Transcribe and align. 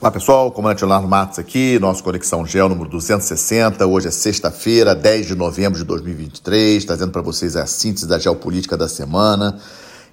Olá 0.00 0.10
pessoal, 0.10 0.50
comandante 0.50 0.80
Leonardo 0.80 1.06
Matos 1.06 1.38
aqui, 1.38 1.78
nosso 1.78 2.02
Conexão 2.02 2.46
Gel 2.46 2.70
número 2.70 2.88
260. 2.88 3.86
Hoje 3.86 4.08
é 4.08 4.10
sexta-feira, 4.10 4.94
10 4.94 5.26
de 5.26 5.34
novembro 5.34 5.78
de 5.78 5.84
2023, 5.84 6.86
trazendo 6.86 7.12
para 7.12 7.20
vocês 7.20 7.54
a 7.54 7.66
síntese 7.66 8.08
da 8.08 8.18
geopolítica 8.18 8.78
da 8.78 8.88
semana. 8.88 9.58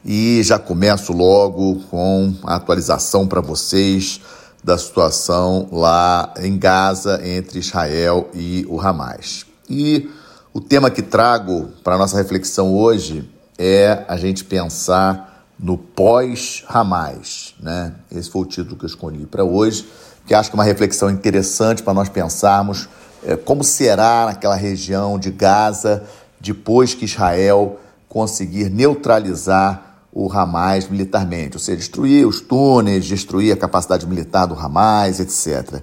E 0.03 0.43
já 0.43 0.59
começo 0.59 1.13
logo 1.13 1.83
com 1.89 2.33
a 2.43 2.55
atualização 2.55 3.25
para 3.25 3.39
vocês 3.39 4.19
da 4.61 4.77
situação 4.77 5.69
lá 5.71 6.33
em 6.37 6.57
Gaza 6.57 7.25
entre 7.25 7.59
Israel 7.59 8.29
e 8.33 8.65
o 8.67 8.81
Hamas. 8.81 9.45
E 9.69 10.09
o 10.53 10.59
tema 10.59 10.91
que 10.91 11.01
trago 11.01 11.69
para 11.81 11.97
nossa 11.97 12.17
reflexão 12.17 12.75
hoje 12.75 13.23
é 13.57 14.03
a 14.09 14.17
gente 14.17 14.43
pensar 14.43 15.36
no 15.59 15.77
pós-Hamas. 15.77 17.55
Né? 17.59 17.93
Esse 18.11 18.29
foi 18.29 18.41
o 18.41 18.45
título 18.45 18.75
que 18.75 18.85
eu 18.85 18.89
escolhi 18.89 19.25
para 19.25 19.43
hoje, 19.43 19.87
que 20.25 20.33
acho 20.33 20.49
que 20.49 20.55
é 20.55 20.59
uma 20.59 20.63
reflexão 20.63 21.09
interessante 21.09 21.81
para 21.81 21.93
nós 21.93 22.09
pensarmos 22.09 22.87
é, 23.23 23.35
como 23.35 23.63
será 23.63 24.25
naquela 24.25 24.55
região 24.55 25.17
de 25.17 25.31
Gaza 25.31 26.03
depois 26.39 26.93
que 26.93 27.05
Israel 27.05 27.79
conseguir 28.07 28.69
neutralizar 28.69 29.87
o 30.11 30.31
Hamas 30.31 30.87
militarmente, 30.89 31.57
ou 31.57 31.59
seja, 31.59 31.77
destruir 31.77 32.25
os 32.27 32.41
túneis, 32.41 33.05
destruir 33.05 33.51
a 33.51 33.57
capacidade 33.57 34.07
militar 34.07 34.45
do 34.45 34.55
Hamas, 34.55 35.19
etc. 35.19 35.81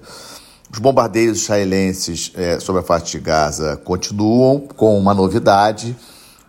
Os 0.71 0.79
bombardeios 0.79 1.41
israelenses 1.41 2.31
é, 2.35 2.59
sobre 2.59 2.81
a 2.81 2.83
faixa 2.83 3.05
de 3.05 3.19
Gaza 3.19 3.77
continuam 3.77 4.59
com 4.59 4.97
uma 4.97 5.13
novidade. 5.13 5.95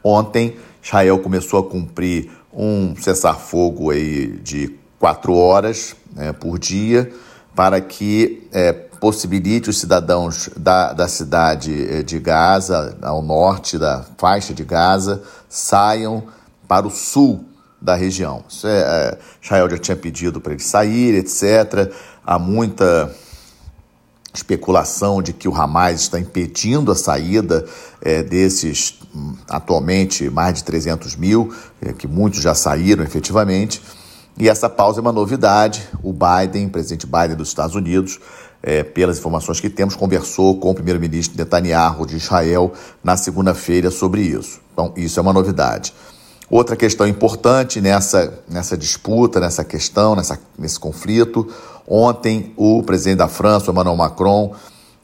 Ontem, 0.03 0.57
Israel 0.83 1.19
começou 1.19 1.61
a 1.61 1.65
cumprir 1.65 2.31
um 2.57 2.97
cessar-fogo 2.97 3.91
aí 3.91 4.29
de 4.39 4.75
quatro 4.99 5.35
horas 5.35 5.95
né, 6.15 6.33
por 6.33 6.59
dia 6.59 7.13
para 7.55 7.81
que 7.81 8.49
é, 8.53 8.73
possibilite 8.73 9.71
os 9.71 9.79
cidadãos 9.79 10.51
da, 10.57 10.93
da 10.93 11.07
cidade 11.07 11.87
é, 11.89 12.03
de 12.03 12.19
Gaza, 12.19 12.97
ao 13.03 13.23
norte 13.23 13.79
da 13.79 14.05
faixa 14.19 14.53
de 14.53 14.65
Gaza, 14.65 15.23
saiam 15.49 16.25
para 16.67 16.87
o 16.87 16.91
sul 16.91 17.45
da 17.81 17.95
região. 17.95 18.45
Isso 18.49 18.67
é, 18.67 18.79
é, 18.79 19.19
Israel 19.41 19.71
já 19.71 19.79
tinha 19.79 19.97
pedido 19.97 20.41
para 20.41 20.53
eles 20.53 20.67
saírem, 20.67 21.21
etc. 21.21 21.93
Há 22.25 22.39
muita 22.39 23.11
especulação 24.35 25.23
de 25.23 25.33
que 25.33 25.49
o 25.49 25.55
Hamas 25.55 26.03
está 26.03 26.21
impedindo 26.21 26.93
a 26.93 26.95
saída 26.95 27.65
é, 28.03 28.23
desses, 28.23 28.99
atualmente, 29.49 30.29
mais 30.31 30.55
de 30.55 30.65
300 30.65 31.17
mil, 31.17 31.53
é, 31.81 31.93
que 31.93 32.07
muitos 32.07 32.41
já 32.41 32.55
saíram 32.55 33.05
efetivamente. 33.05 33.83
E 34.39 34.49
essa 34.49 34.69
pausa 34.69 35.01
é 35.01 35.03
uma 35.03 35.13
novidade. 35.13 35.89
O 36.03 36.13
Biden, 36.13 36.69
presidente 36.69 37.07
Biden 37.07 37.37
dos 37.37 37.49
Estados 37.49 37.75
Unidos, 37.75 38.21
é, 38.63 38.83
pelas 38.83 39.19
informações 39.19 39.61
que 39.61 39.71
temos, 39.71 39.97
conversou 39.97 40.59
com 40.59 40.71
o 40.71 40.75
primeiro-ministro 40.75 41.37
Netanyahu 41.37 42.07
de 42.07 42.17
Israel 42.17 42.73
na 43.03 43.17
segunda-feira 43.17 43.91
sobre 43.91 44.23
isso. 44.23 44.61
Então, 44.73 44.93
isso 44.97 45.19
é 45.19 45.23
uma 45.23 45.33
novidade. 45.33 45.95
Outra 46.49 46.77
questão 46.77 47.07
importante 47.07 47.81
nessa, 47.81 48.43
nessa 48.49 48.77
disputa, 48.77 49.41
nessa 49.41 49.65
questão, 49.65 50.15
nessa, 50.15 50.39
nesse 50.59 50.79
conflito, 50.79 51.49
ontem 51.89 52.53
o 52.57 52.83
presidente 52.83 53.19
da 53.19 53.29
França, 53.29 53.71
Emmanuel 53.71 53.97
Macron, 53.97 54.55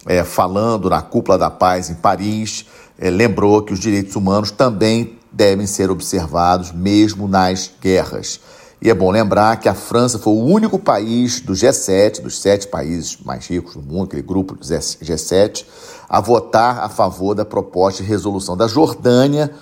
é, 0.07 0.23
falando 0.23 0.91
na 0.91 1.03
Cúpula 1.03 1.39
da 1.39 1.51
Paz 1.51 1.91
em 1.91 1.95
Paris, 1.95 2.67
é, 2.99 3.11
lembrou 3.11 3.63
que 3.63 3.73
os 3.73 3.81
direitos 3.81 4.17
humanos 4.17 4.51
também 4.51 5.19
devem 5.33 5.67
ser 5.67 5.91
observados 5.91 6.73
mesmo 6.73 7.27
nas 7.27 7.71
guerras. 7.81 8.41
E 8.81 8.91
é 8.91 8.95
bom 8.95 9.11
lembrar 9.11 9.59
que 9.59 9.69
a 9.69 9.75
França 9.75 10.19
foi 10.19 10.33
o 10.33 10.45
único 10.45 10.77
país 10.79 11.41
do 11.41 11.53
G7, 11.53 12.21
dos 12.21 12.41
sete 12.41 12.67
países 12.67 13.17
mais 13.25 13.47
ricos 13.47 13.75
do 13.75 13.83
mundo, 13.83 14.05
aquele 14.05 14.23
grupo 14.23 14.55
do 14.55 14.65
G7, 14.65 15.65
a 16.09 16.21
votar 16.21 16.81
a 16.81 16.89
favor 16.89 17.35
da 17.35 17.45
proposta 17.45 18.03
de 18.03 18.09
resolução 18.09 18.57
da 18.57 18.67
Jordânia 18.67 19.53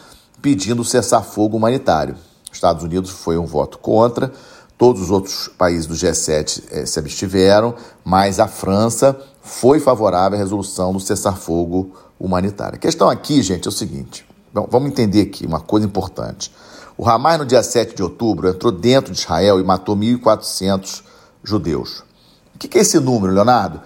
pedindo 0.40 0.82
cessar-fogo 0.82 1.56
humanitário. 1.56 2.16
Estados 2.50 2.82
Unidos 2.82 3.10
foi 3.10 3.36
um 3.36 3.44
voto 3.44 3.78
contra, 3.78 4.32
todos 4.78 5.02
os 5.02 5.10
outros 5.10 5.48
países 5.48 5.86
do 5.86 5.94
G7 5.94 6.62
eh, 6.70 6.86
se 6.86 6.98
abstiveram, 6.98 7.74
mas 8.02 8.40
a 8.40 8.48
França 8.48 9.14
foi 9.42 9.78
favorável 9.78 10.38
à 10.38 10.40
resolução 10.40 10.94
do 10.94 11.00
cessar-fogo 11.00 11.94
humanitário. 12.20 12.76
A 12.76 12.78
questão 12.78 13.08
aqui, 13.08 13.42
gente, 13.42 13.66
é 13.66 13.68
o 13.70 13.72
seguinte: 13.72 14.26
bom, 14.52 14.68
vamos 14.70 14.90
entender 14.90 15.22
aqui 15.22 15.46
uma 15.46 15.60
coisa 15.60 15.86
importante. 15.86 16.52
O 16.96 17.08
Hamas, 17.08 17.38
no 17.38 17.46
dia 17.46 17.62
7 17.62 17.96
de 17.96 18.02
outubro, 18.02 18.46
entrou 18.46 18.70
dentro 18.70 19.12
de 19.12 19.18
Israel 19.18 19.58
e 19.58 19.64
matou 19.64 19.96
1.400 19.96 21.02
judeus. 21.42 22.04
O 22.54 22.58
que 22.58 22.76
é 22.76 22.82
esse 22.82 23.00
número, 23.00 23.32
Leonardo? 23.32 23.80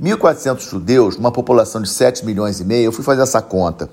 1.400 0.00 0.70
judeus, 0.70 1.16
numa 1.16 1.32
população 1.32 1.82
de 1.82 1.88
7 1.88 2.24
milhões 2.24 2.60
e 2.60 2.64
meio, 2.64 2.84
eu 2.84 2.92
fui 2.92 3.04
fazer 3.04 3.22
essa 3.22 3.42
conta. 3.42 3.90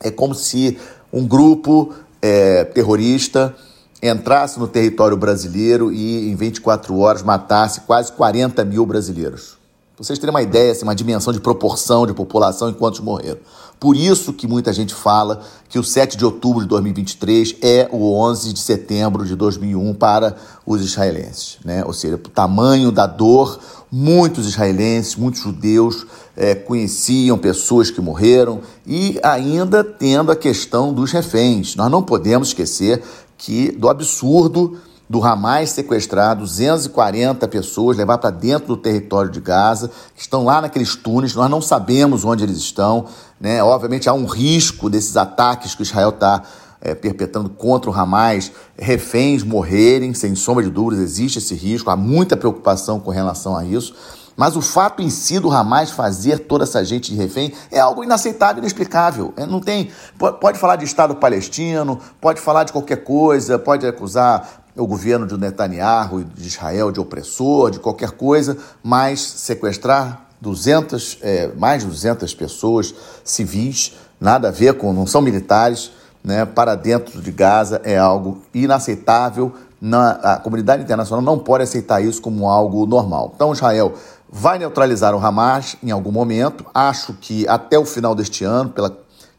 É 0.00 0.10
como 0.10 0.34
se 0.34 0.78
um 1.12 1.26
grupo 1.26 1.92
é, 2.22 2.64
terrorista 2.64 3.54
entrasse 4.02 4.58
no 4.58 4.66
território 4.66 5.16
brasileiro 5.16 5.92
e 5.92 6.30
em 6.30 6.34
24 6.34 6.96
horas 6.98 7.22
matasse 7.22 7.82
quase 7.82 8.10
40 8.12 8.64
mil 8.64 8.86
brasileiros. 8.86 9.57
Vocês 9.98 10.16
terem 10.16 10.32
uma 10.32 10.42
ideia, 10.42 10.70
assim, 10.70 10.84
uma 10.84 10.94
dimensão 10.94 11.32
de 11.32 11.40
proporção 11.40 12.06
de 12.06 12.14
população 12.14 12.70
e 12.70 12.72
quantos 12.72 13.00
morreram. 13.00 13.38
Por 13.80 13.96
isso 13.96 14.32
que 14.32 14.46
muita 14.46 14.72
gente 14.72 14.94
fala 14.94 15.42
que 15.68 15.76
o 15.76 15.82
7 15.82 16.16
de 16.16 16.24
outubro 16.24 16.62
de 16.62 16.68
2023 16.68 17.56
é 17.60 17.88
o 17.90 18.12
11 18.14 18.52
de 18.52 18.60
setembro 18.60 19.26
de 19.26 19.34
2001 19.34 19.94
para 19.94 20.36
os 20.64 20.82
israelenses. 20.82 21.58
Né? 21.64 21.84
Ou 21.84 21.92
seja, 21.92 22.14
o 22.14 22.18
tamanho 22.18 22.92
da 22.92 23.08
dor, 23.08 23.58
muitos 23.90 24.46
israelenses, 24.46 25.16
muitos 25.16 25.40
judeus 25.40 26.06
é, 26.36 26.54
conheciam 26.54 27.36
pessoas 27.36 27.90
que 27.90 28.00
morreram 28.00 28.60
e 28.86 29.18
ainda 29.20 29.82
tendo 29.82 30.30
a 30.30 30.36
questão 30.36 30.92
dos 30.94 31.10
reféns. 31.10 31.74
Nós 31.74 31.90
não 31.90 32.04
podemos 32.04 32.48
esquecer 32.48 33.02
que 33.36 33.72
do 33.72 33.88
absurdo 33.88 34.78
do 35.08 35.24
Hamas 35.24 35.70
sequestrar 35.70 36.36
240 36.36 37.48
pessoas, 37.48 37.96
levar 37.96 38.18
para 38.18 38.30
dentro 38.30 38.68
do 38.68 38.76
território 38.76 39.30
de 39.30 39.40
Gaza, 39.40 39.90
que 40.14 40.20
estão 40.20 40.44
lá 40.44 40.60
naqueles 40.60 40.94
túneis, 40.94 41.34
nós 41.34 41.50
não 41.50 41.62
sabemos 41.62 42.24
onde 42.24 42.44
eles 42.44 42.58
estão. 42.58 43.06
Né? 43.40 43.62
Obviamente 43.62 44.08
há 44.08 44.12
um 44.12 44.26
risco 44.26 44.90
desses 44.90 45.16
ataques 45.16 45.74
que 45.74 45.82
Israel 45.82 46.10
está 46.10 46.42
é, 46.80 46.94
perpetrando 46.94 47.48
contra 47.48 47.90
o 47.90 47.94
Hamas, 47.94 48.52
reféns 48.78 49.42
morrerem, 49.42 50.12
sem 50.12 50.34
sombra 50.34 50.62
de 50.62 50.70
dúvidas, 50.70 51.02
existe 51.02 51.38
esse 51.38 51.54
risco, 51.54 51.90
há 51.90 51.96
muita 51.96 52.36
preocupação 52.36 53.00
com 53.00 53.10
relação 53.10 53.56
a 53.56 53.64
isso. 53.64 53.94
Mas 54.36 54.54
o 54.54 54.62
fato 54.62 55.02
em 55.02 55.10
si 55.10 55.40
do 55.40 55.50
Hamas 55.50 55.90
fazer 55.90 56.38
toda 56.38 56.62
essa 56.62 56.84
gente 56.84 57.10
de 57.10 57.16
refém 57.16 57.52
é 57.72 57.80
algo 57.80 58.04
inaceitável, 58.04 58.58
inexplicável. 58.58 59.34
É, 59.36 59.44
não 59.44 59.58
tem. 59.58 59.90
Pode 60.16 60.60
falar 60.60 60.76
de 60.76 60.84
Estado 60.84 61.16
palestino, 61.16 61.98
pode 62.20 62.40
falar 62.40 62.62
de 62.62 62.70
qualquer 62.70 63.02
coisa, 63.02 63.58
pode 63.58 63.84
acusar 63.84 64.67
o 64.78 64.86
governo 64.86 65.26
de 65.26 65.36
Netanyahu 65.36 66.20
e 66.20 66.24
de 66.24 66.46
Israel 66.46 66.90
de 66.90 67.00
opressor, 67.00 67.70
de 67.70 67.80
qualquer 67.80 68.12
coisa, 68.12 68.56
mas 68.82 69.20
sequestrar 69.20 70.28
200, 70.40 71.18
é, 71.20 71.48
mais 71.56 71.82
de 71.82 71.88
200 71.88 72.32
pessoas 72.34 72.94
civis, 73.24 73.94
nada 74.20 74.48
a 74.48 74.50
ver 74.50 74.74
com, 74.74 74.92
não 74.92 75.06
são 75.06 75.20
militares, 75.20 75.90
né, 76.22 76.44
para 76.44 76.74
dentro 76.74 77.20
de 77.20 77.30
Gaza 77.32 77.80
é 77.84 77.96
algo 77.96 78.42
inaceitável. 78.54 79.52
Na, 79.80 80.10
a 80.10 80.36
comunidade 80.36 80.82
internacional 80.82 81.22
não 81.22 81.38
pode 81.38 81.64
aceitar 81.64 82.02
isso 82.02 82.20
como 82.20 82.48
algo 82.48 82.84
normal. 82.84 83.32
Então, 83.34 83.52
Israel 83.52 83.94
vai 84.30 84.58
neutralizar 84.58 85.14
o 85.14 85.24
Hamas 85.24 85.76
em 85.82 85.90
algum 85.90 86.10
momento. 86.10 86.66
Acho 86.74 87.14
que 87.14 87.46
até 87.48 87.78
o 87.78 87.84
final 87.84 88.14
deste 88.14 88.44
ano, 88.44 88.70
pela, 88.70 88.96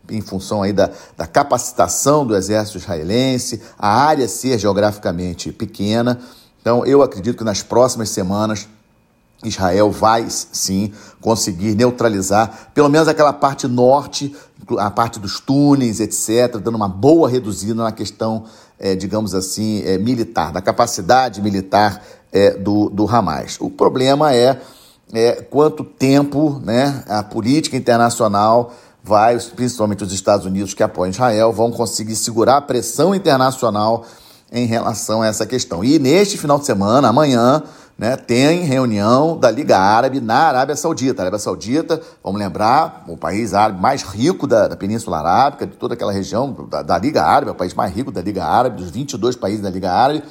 em 0.09 0.21
função 0.21 0.61
aí 0.63 0.73
da, 0.73 0.89
da 1.17 1.27
capacitação 1.27 2.25
do 2.25 2.35
exército 2.35 2.77
israelense, 2.77 3.61
a 3.77 3.89
área 3.89 4.27
ser 4.27 4.57
geograficamente 4.57 5.51
pequena. 5.51 6.19
Então, 6.61 6.85
eu 6.85 7.01
acredito 7.01 7.37
que 7.37 7.43
nas 7.43 7.61
próximas 7.63 8.09
semanas 8.09 8.67
Israel 9.43 9.89
vai 9.89 10.25
sim 10.29 10.91
conseguir 11.21 11.73
neutralizar 11.75 12.71
pelo 12.73 12.89
menos 12.89 13.07
aquela 13.07 13.31
parte 13.31 13.67
norte, 13.67 14.35
a 14.77 14.91
parte 14.91 15.19
dos 15.19 15.39
túneis, 15.39 15.99
etc., 15.99 16.57
dando 16.57 16.75
uma 16.75 16.89
boa 16.89 17.29
reduzida 17.29 17.81
na 17.81 17.91
questão, 17.91 18.43
é, 18.77 18.95
digamos 18.95 19.33
assim, 19.33 19.81
é, 19.85 19.97
militar, 19.97 20.51
da 20.51 20.61
capacidade 20.61 21.41
militar 21.41 22.03
é, 22.31 22.51
do, 22.51 22.89
do 22.89 23.07
Hamas. 23.07 23.57
O 23.59 23.69
problema 23.69 24.33
é 24.33 24.59
é, 25.13 25.41
quanto 25.41 25.83
tempo 25.83 26.61
né, 26.63 27.03
a 27.07 27.23
política 27.23 27.75
internacional 27.75 28.73
vai, 29.03 29.37
principalmente 29.55 30.03
os 30.03 30.11
Estados 30.11 30.45
Unidos 30.45 30.73
que 30.73 30.83
apoiam 30.83 31.11
Israel, 31.11 31.51
vão 31.51 31.71
conseguir 31.71 32.15
segurar 32.15 32.57
a 32.57 32.61
pressão 32.61 33.15
internacional 33.15 34.05
em 34.51 34.65
relação 34.65 35.21
a 35.21 35.27
essa 35.27 35.45
questão. 35.45 35.83
E 35.83 35.99
neste 35.99 36.37
final 36.37 36.59
de 36.59 36.65
semana, 36.65 37.09
amanhã, 37.09 37.63
né, 37.99 38.15
tem 38.15 38.63
reunião 38.63 39.37
da 39.37 39.51
Liga 39.51 39.77
Árabe 39.77 40.21
na 40.21 40.37
Arábia 40.37 40.75
Saudita. 40.75 41.21
A 41.21 41.23
Arábia 41.23 41.39
Saudita, 41.39 42.01
vamos 42.23 42.39
lembrar, 42.39 43.03
o 43.09 43.17
país 43.17 43.53
árabe 43.53 43.81
mais 43.81 44.03
rico 44.03 44.47
da, 44.47 44.69
da 44.69 44.77
Península 44.77 45.19
Arábica, 45.19 45.67
de 45.67 45.75
toda 45.75 45.95
aquela 45.95 46.13
região, 46.13 46.55
da, 46.69 46.81
da 46.81 46.97
Liga 46.97 47.23
Árabe, 47.23 47.49
é 47.49 47.51
o 47.51 47.55
país 47.55 47.73
mais 47.73 47.93
rico 47.93 48.09
da 48.09 48.21
Liga 48.21 48.45
Árabe, 48.45 48.81
dos 48.81 48.89
22 48.89 49.35
países 49.35 49.61
da 49.61 49.69
Liga 49.69 49.91
Árabe 49.91 50.23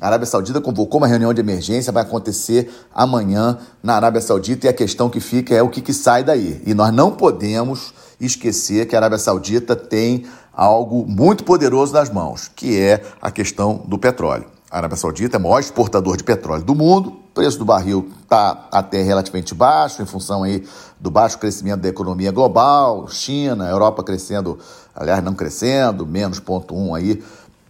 A 0.00 0.06
Arábia 0.06 0.26
Saudita 0.26 0.60
convocou 0.60 0.98
uma 0.98 1.08
reunião 1.08 1.34
de 1.34 1.40
emergência, 1.40 1.92
vai 1.92 2.04
acontecer 2.04 2.70
amanhã 2.94 3.58
na 3.82 3.96
Arábia 3.96 4.20
Saudita 4.20 4.66
e 4.66 4.68
a 4.68 4.72
questão 4.72 5.10
que 5.10 5.18
fica 5.18 5.52
é 5.52 5.62
o 5.62 5.68
que, 5.68 5.80
que 5.80 5.92
sai 5.92 6.22
daí. 6.22 6.62
E 6.64 6.72
nós 6.72 6.92
não 6.92 7.10
podemos 7.10 7.92
esquecer 8.20 8.86
que 8.86 8.94
a 8.94 8.98
Arábia 8.98 9.18
Saudita 9.18 9.76
tem 9.76 10.26
algo 10.52 11.06
muito 11.06 11.44
poderoso 11.44 11.92
nas 11.92 12.10
mãos, 12.10 12.50
que 12.54 12.78
é 12.78 13.02
a 13.22 13.30
questão 13.30 13.82
do 13.86 13.96
petróleo. 13.98 14.46
A 14.70 14.78
Arábia 14.78 14.96
Saudita 14.96 15.36
é 15.36 15.38
o 15.38 15.42
maior 15.42 15.60
exportador 15.60 16.16
de 16.16 16.24
petróleo 16.24 16.62
do 16.62 16.74
mundo, 16.74 17.10
o 17.10 17.32
preço 17.32 17.58
do 17.58 17.64
barril 17.64 18.10
está 18.22 18.68
até 18.70 19.00
relativamente 19.02 19.54
baixo, 19.54 20.02
em 20.02 20.06
função 20.06 20.42
aí 20.42 20.66
do 21.00 21.10
baixo 21.10 21.38
crescimento 21.38 21.80
da 21.80 21.88
economia 21.88 22.30
global, 22.30 23.08
China, 23.08 23.68
Europa 23.68 24.02
crescendo, 24.02 24.58
aliás, 24.94 25.22
não 25.22 25.32
crescendo, 25.32 26.04
menos 26.04 26.40
0,1 26.40 26.96
aí 26.96 27.22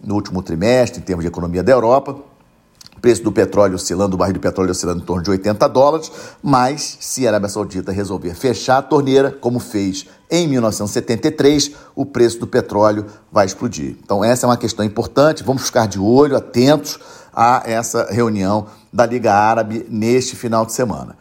no 0.02 0.14
último 0.14 0.42
trimestre, 0.42 1.00
em 1.00 1.02
termos 1.02 1.22
de 1.22 1.28
economia 1.28 1.62
da 1.62 1.70
Europa. 1.70 2.16
O 2.96 3.00
preço 3.00 3.22
do 3.22 3.30
petróleo 3.30 3.76
oscilando, 3.76 4.16
o 4.16 4.18
barril 4.18 4.34
de 4.34 4.40
petróleo 4.40 4.72
oscilando 4.72 5.02
em 5.02 5.04
torno 5.04 5.22
de 5.22 5.30
80 5.30 5.68
dólares, 5.68 6.10
mas 6.42 6.96
se 6.98 7.26
a 7.26 7.30
Arábia 7.30 7.48
Saudita 7.48 7.92
resolver 7.92 8.34
fechar 8.34 8.78
a 8.78 8.82
torneira, 8.82 9.30
como 9.30 9.60
fez 9.60 10.06
em 10.30 10.46
1973, 10.46 11.72
o 11.94 12.04
preço 12.04 12.38
do 12.38 12.46
petróleo 12.46 13.06
vai 13.32 13.46
explodir. 13.46 13.96
Então, 14.02 14.22
essa 14.22 14.46
é 14.46 14.48
uma 14.48 14.56
questão 14.56 14.84
importante, 14.84 15.42
vamos 15.42 15.62
ficar 15.62 15.86
de 15.86 15.98
olho, 15.98 16.36
atentos 16.36 16.98
a 17.34 17.62
essa 17.64 18.08
reunião 18.10 18.66
da 18.92 19.06
Liga 19.06 19.32
Árabe 19.32 19.86
neste 19.88 20.36
final 20.36 20.66
de 20.66 20.72
semana. 20.72 21.16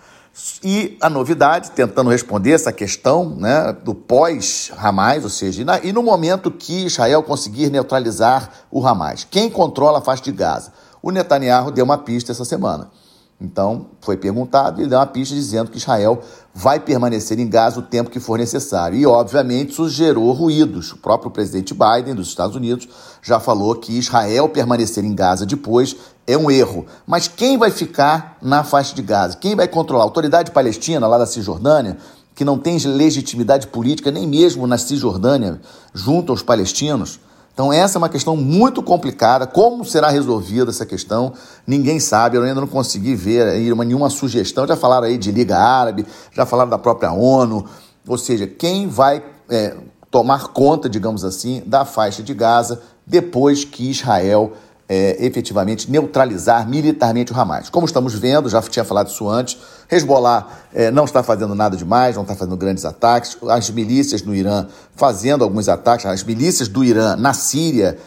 E 0.63 0.97
a 1.01 1.09
novidade, 1.09 1.71
tentando 1.71 2.09
responder 2.09 2.51
essa 2.51 2.71
questão 2.71 3.35
né, 3.37 3.75
do 3.83 3.95
pós-Hamas, 3.95 5.23
ou 5.23 5.29
seja, 5.29 5.63
e, 5.83 5.89
e 5.89 5.93
no 5.93 6.03
momento 6.03 6.51
que 6.51 6.85
Israel 6.85 7.23
conseguir 7.23 7.71
neutralizar 7.71 8.49
o 8.69 8.85
Hamas, 8.85 9.25
quem 9.29 9.49
controla 9.49 9.97
a 9.97 10.01
faixa 10.01 10.23
de 10.23 10.31
Gaza? 10.31 10.71
O 11.01 11.11
Netanyahu 11.11 11.71
deu 11.71 11.83
uma 11.83 11.97
pista 11.97 12.31
essa 12.31 12.45
semana. 12.45 12.89
Então, 13.39 13.87
foi 14.01 14.17
perguntado 14.17 14.79
e 14.79 14.83
ele 14.83 14.89
deu 14.89 14.97
uma 14.97 15.05
pista 15.05 15.35
dizendo 15.35 15.69
que 15.69 15.77
Israel 15.77 16.19
vai 16.55 16.79
permanecer 16.79 17.39
em 17.39 17.47
Gaza 17.47 17.79
o 17.79 17.83
tempo 17.83 18.09
que 18.09 18.19
for 18.19 18.39
necessário. 18.39 18.97
E, 18.97 19.05
obviamente, 19.05 19.73
isso 19.73 19.87
gerou 19.87 20.31
ruídos. 20.31 20.91
O 20.91 20.97
próprio 20.97 21.29
presidente 21.29 21.71
Biden 21.71 22.15
dos 22.15 22.29
Estados 22.29 22.55
Unidos 22.55 22.89
já 23.21 23.39
falou 23.39 23.75
que 23.75 23.93
Israel 23.93 24.49
permanecer 24.49 25.05
em 25.05 25.13
Gaza 25.13 25.45
depois 25.45 25.95
é 26.25 26.35
um 26.35 26.49
erro. 26.49 26.87
Mas 27.05 27.27
quem 27.27 27.59
vai 27.59 27.69
ficar 27.69 28.37
na 28.41 28.63
faixa 28.63 28.95
de 28.95 29.03
Gaza? 29.03 29.37
Quem 29.37 29.55
vai 29.55 29.67
controlar? 29.67 30.03
A 30.03 30.07
autoridade 30.07 30.49
palestina, 30.49 31.05
lá 31.05 31.19
da 31.19 31.27
Cisjordânia, 31.27 31.97
que 32.33 32.43
não 32.43 32.57
tem 32.57 32.79
legitimidade 32.79 33.67
política 33.67 34.09
nem 34.09 34.27
mesmo 34.27 34.65
na 34.65 34.79
Cisjordânia, 34.79 35.61
junto 35.93 36.31
aos 36.31 36.41
palestinos, 36.41 37.19
então, 37.57 37.73
essa 37.73 37.97
é 37.97 37.99
uma 37.99 38.07
questão 38.07 38.37
muito 38.37 38.83
complicada. 38.83 39.47
Como 39.47 39.83
será 39.83 40.09
resolvida 40.09 40.69
essa 40.69 40.85
questão? 40.85 41.33
Ninguém 41.65 41.99
sabe. 41.99 42.37
Eu 42.37 42.43
ainda 42.43 42.61
não 42.61 42.67
consegui 42.67 43.15
ver 43.15 43.51
nenhuma 43.75 44.11
sugestão. 44.11 44.67
Já 44.67 44.75
falaram 44.75 45.07
aí 45.07 45.17
de 45.17 45.31
Liga 45.31 45.57
Árabe, 45.57 46.05
já 46.33 46.45
falaram 46.45 46.69
da 46.69 46.77
própria 46.77 47.11
ONU. 47.11 47.65
Ou 48.07 48.15
seja, 48.15 48.45
quem 48.45 48.87
vai 48.87 49.25
é, 49.49 49.75
tomar 50.11 50.49
conta, 50.49 50.87
digamos 50.87 51.25
assim, 51.25 51.63
da 51.65 51.83
faixa 51.83 52.21
de 52.21 52.31
Gaza 52.31 52.79
depois 53.07 53.63
que 53.63 53.89
Israel 53.89 54.53
é, 54.89 55.25
efetivamente 55.25 55.91
neutralizar 55.91 56.67
militarmente 56.67 57.33
o 57.33 57.39
Hamas. 57.39 57.69
Como 57.69 57.85
estamos 57.85 58.13
vendo, 58.13 58.49
já 58.49 58.61
tinha 58.61 58.85
falado 58.85 59.07
isso 59.07 59.27
antes, 59.27 59.57
Hezbollah 59.91 60.47
é, 60.73 60.89
não 60.91 61.05
está 61.05 61.21
fazendo 61.21 61.53
nada 61.53 61.75
demais, 61.75 62.15
não 62.15 62.23
está 62.23 62.35
fazendo 62.35 62.55
grandes 62.55 62.85
ataques, 62.85 63.37
as 63.49 63.69
milícias 63.69 64.21
no 64.21 64.33
Irã 64.33 64.67
fazendo 64.95 65.43
alguns 65.43 65.67
ataques, 65.67 66.05
as 66.05 66.23
milícias 66.23 66.67
do 66.67 66.83
Irã 66.83 67.15
na 67.15 67.33
Síria 67.33 67.97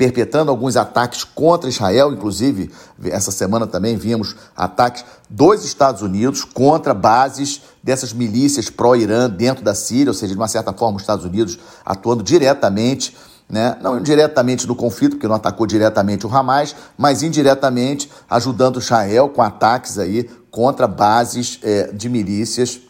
perpetrando 0.00 0.50
alguns 0.50 0.78
ataques 0.78 1.24
contra 1.24 1.68
Israel, 1.68 2.10
inclusive 2.10 2.70
essa 3.04 3.30
semana 3.30 3.66
também 3.66 3.98
vimos 3.98 4.34
ataques 4.56 5.04
dos 5.28 5.62
Estados 5.62 6.00
Unidos 6.00 6.42
contra 6.42 6.94
bases 6.94 7.60
dessas 7.82 8.10
milícias 8.10 8.70
pró-Irã 8.70 9.28
dentro 9.28 9.62
da 9.62 9.74
Síria, 9.74 10.08
ou 10.08 10.14
seja, 10.14 10.32
de 10.32 10.38
uma 10.38 10.48
certa 10.48 10.72
forma 10.72 10.96
os 10.96 11.02
Estados 11.02 11.26
Unidos 11.26 11.58
atuando 11.84 12.22
diretamente 12.22 13.14
né? 13.50 13.76
não 13.82 14.00
diretamente 14.00 14.66
no 14.66 14.74
conflito, 14.74 15.16
porque 15.16 15.28
não 15.28 15.34
atacou 15.34 15.66
diretamente 15.66 16.26
o 16.26 16.34
Hamas, 16.34 16.74
mas 16.96 17.22
indiretamente 17.22 18.10
ajudando 18.28 18.78
Israel 18.78 19.28
com 19.28 19.42
ataques 19.42 19.98
aí 19.98 20.30
contra 20.50 20.86
bases 20.86 21.58
é, 21.62 21.92
de 21.92 22.08
milícias 22.08 22.80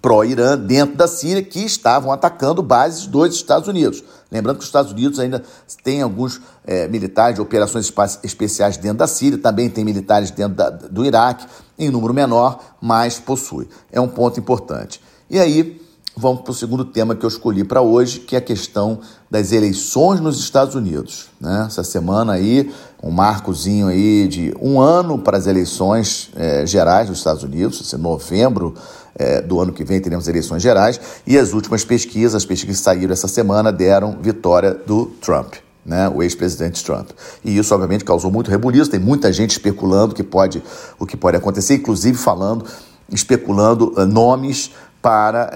pró-Irã 0.00 0.56
dentro 0.56 0.96
da 0.96 1.06
Síria 1.06 1.42
que 1.42 1.60
estavam 1.60 2.10
atacando 2.10 2.62
bases 2.62 3.06
dos 3.06 3.34
Estados 3.34 3.68
Unidos. 3.68 4.02
Lembrando 4.30 4.56
que 4.56 4.62
os 4.62 4.68
Estados 4.68 4.92
Unidos 4.92 5.18
ainda 5.18 5.42
tem 5.82 6.02
alguns 6.02 6.40
é, 6.64 6.86
militares 6.88 7.34
de 7.34 7.40
operações 7.40 7.92
especiais 8.22 8.76
dentro 8.76 8.98
da 8.98 9.06
Síria, 9.06 9.38
também 9.38 9.68
tem 9.68 9.84
militares 9.84 10.30
dentro 10.30 10.54
da, 10.54 10.70
do 10.70 11.04
Iraque, 11.04 11.46
em 11.78 11.90
número 11.90 12.14
menor, 12.14 12.60
mas 12.80 13.18
possui. 13.18 13.68
É 13.90 14.00
um 14.00 14.08
ponto 14.08 14.38
importante. 14.38 15.00
E 15.28 15.38
aí, 15.38 15.80
vamos 16.16 16.42
para 16.42 16.50
o 16.50 16.54
segundo 16.54 16.84
tema 16.84 17.14
que 17.14 17.24
eu 17.24 17.28
escolhi 17.28 17.64
para 17.64 17.80
hoje, 17.80 18.20
que 18.20 18.34
é 18.34 18.38
a 18.38 18.42
questão 18.42 19.00
das 19.30 19.52
eleições 19.52 20.20
nos 20.20 20.38
Estados 20.38 20.74
Unidos. 20.74 21.26
Né? 21.40 21.64
Essa 21.66 21.84
semana 21.84 22.32
aí, 22.32 22.70
um 23.02 23.10
marcozinho 23.10 23.88
aí 23.88 24.26
de 24.26 24.54
um 24.60 24.80
ano 24.80 25.18
para 25.18 25.38
as 25.38 25.46
eleições 25.46 26.30
é, 26.36 26.66
gerais 26.66 27.08
dos 27.08 27.18
Estados 27.18 27.42
Unidos, 27.42 27.92
em 27.92 27.96
novembro 27.96 28.74
é, 29.14 29.40
do 29.40 29.60
ano 29.60 29.72
que 29.72 29.84
vem 29.84 30.00
teremos 30.00 30.28
eleições 30.28 30.62
gerais, 30.62 31.00
e 31.26 31.38
as 31.38 31.52
últimas 31.52 31.84
pesquisas, 31.84 32.34
as 32.34 32.44
pesquisas 32.44 32.78
que 32.78 32.84
saíram 32.84 33.12
essa 33.12 33.28
semana, 33.28 33.72
deram 33.72 34.18
vitória 34.20 34.74
do 34.74 35.06
Trump. 35.20 35.54
Né, 35.82 36.06
o 36.10 36.22
ex-presidente 36.22 36.84
Trump. 36.84 37.08
E 37.42 37.56
isso, 37.56 37.74
obviamente, 37.74 38.04
causou 38.04 38.30
muito 38.30 38.50
rebuliço, 38.50 38.90
tem 38.90 39.00
muita 39.00 39.32
gente 39.32 39.52
especulando 39.52 40.14
que 40.14 40.22
pode, 40.22 40.62
o 40.98 41.06
que 41.06 41.16
pode 41.16 41.38
acontecer, 41.38 41.76
inclusive 41.76 42.18
falando, 42.18 42.66
especulando 43.10 43.92
uh, 43.96 44.06
nomes 44.06 44.70
para 45.02 45.50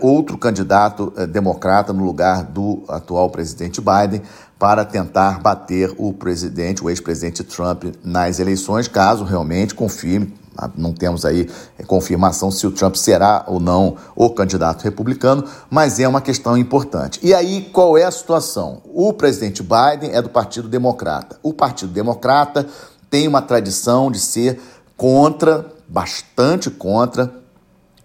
outro 0.00 0.36
candidato 0.36 1.12
eh, 1.16 1.26
democrata 1.26 1.92
no 1.92 2.04
lugar 2.04 2.42
do 2.42 2.82
atual 2.88 3.30
presidente 3.30 3.80
Biden 3.80 4.22
para 4.58 4.84
tentar 4.84 5.38
bater 5.40 5.94
o 5.96 6.12
presidente, 6.12 6.82
o 6.82 6.90
ex-presidente 6.90 7.44
Trump 7.44 7.84
nas 8.02 8.40
eleições, 8.40 8.88
caso 8.88 9.22
realmente 9.22 9.72
confirme, 9.72 10.34
ah, 10.56 10.68
não 10.76 10.92
temos 10.92 11.24
aí 11.24 11.48
eh, 11.78 11.84
confirmação 11.84 12.50
se 12.50 12.66
o 12.66 12.72
Trump 12.72 12.96
será 12.96 13.44
ou 13.46 13.60
não 13.60 13.96
o 14.16 14.28
candidato 14.30 14.82
republicano, 14.82 15.44
mas 15.70 16.00
é 16.00 16.08
uma 16.08 16.20
questão 16.20 16.58
importante. 16.58 17.20
E 17.22 17.32
aí, 17.32 17.70
qual 17.72 17.96
é 17.96 18.02
a 18.02 18.10
situação? 18.10 18.82
O 18.84 19.12
presidente 19.12 19.62
Biden 19.62 20.10
é 20.12 20.20
do 20.20 20.28
Partido 20.28 20.68
Democrata. 20.68 21.38
O 21.40 21.52
Partido 21.52 21.92
Democrata 21.92 22.66
tem 23.08 23.28
uma 23.28 23.40
tradição 23.40 24.10
de 24.10 24.18
ser 24.18 24.60
contra, 24.96 25.64
bastante 25.88 26.68
contra, 26.68 27.32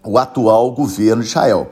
o 0.04 0.18
atual 0.18 0.72
governo 0.72 1.22
de 1.22 1.28
Israel. 1.28 1.70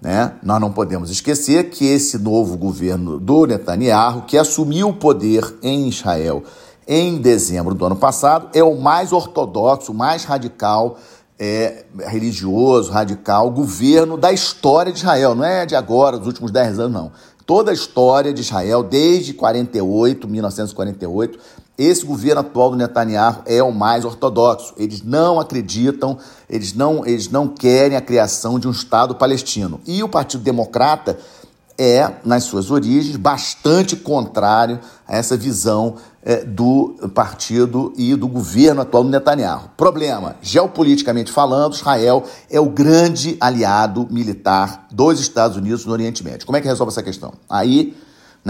Né? 0.00 0.32
Nós 0.42 0.60
não 0.60 0.72
podemos 0.72 1.10
esquecer 1.10 1.70
que 1.70 1.86
esse 1.86 2.18
novo 2.18 2.56
governo 2.56 3.18
do 3.18 3.46
Netanyahu, 3.46 4.22
que 4.22 4.38
assumiu 4.38 4.88
o 4.88 4.94
poder 4.94 5.54
em 5.62 5.88
Israel 5.88 6.42
em 6.88 7.18
dezembro 7.18 7.74
do 7.74 7.84
ano 7.84 7.96
passado, 7.96 8.48
é 8.52 8.64
o 8.64 8.76
mais 8.76 9.12
ortodoxo, 9.12 9.94
mais 9.94 10.24
radical, 10.24 10.98
é, 11.38 11.84
religioso, 12.00 12.90
radical 12.90 13.50
governo 13.50 14.16
da 14.16 14.32
história 14.32 14.92
de 14.92 14.98
Israel. 14.98 15.34
Não 15.34 15.44
é 15.44 15.64
de 15.64 15.76
agora, 15.76 16.18
dos 16.18 16.26
últimos 16.26 16.50
10 16.50 16.80
anos, 16.80 16.92
não. 16.92 17.12
Toda 17.46 17.70
a 17.70 17.74
história 17.74 18.32
de 18.32 18.40
Israel, 18.40 18.82
desde 18.82 19.34
48, 19.34 20.26
1948, 20.26 21.38
esse 21.82 22.04
governo 22.04 22.42
atual 22.42 22.70
do 22.70 22.76
Netanyahu 22.76 23.42
é 23.46 23.62
o 23.62 23.72
mais 23.72 24.04
ortodoxo. 24.04 24.74
Eles 24.76 25.02
não 25.02 25.40
acreditam, 25.40 26.18
eles 26.48 26.74
não, 26.74 27.06
eles 27.06 27.30
não 27.30 27.48
querem 27.48 27.96
a 27.96 28.02
criação 28.02 28.58
de 28.58 28.68
um 28.68 28.70
Estado 28.70 29.14
palestino. 29.14 29.80
E 29.86 30.02
o 30.02 30.08
Partido 30.08 30.42
Democrata 30.42 31.18
é, 31.78 32.16
nas 32.22 32.44
suas 32.44 32.70
origens, 32.70 33.16
bastante 33.16 33.96
contrário 33.96 34.78
a 35.08 35.16
essa 35.16 35.34
visão 35.34 35.96
é, 36.22 36.44
do 36.44 36.96
partido 37.14 37.94
e 37.96 38.14
do 38.14 38.28
governo 38.28 38.82
atual 38.82 39.02
do 39.02 39.08
Netanyahu. 39.08 39.70
Problema: 39.74 40.36
geopoliticamente 40.42 41.32
falando, 41.32 41.72
Israel 41.72 42.24
é 42.50 42.60
o 42.60 42.66
grande 42.66 43.38
aliado 43.40 44.06
militar 44.10 44.86
dos 44.92 45.18
Estados 45.18 45.56
Unidos 45.56 45.86
no 45.86 45.92
Oriente 45.92 46.22
Médio. 46.22 46.44
Como 46.44 46.58
é 46.58 46.60
que 46.60 46.68
resolve 46.68 46.92
essa 46.92 47.02
questão? 47.02 47.32
Aí 47.48 47.96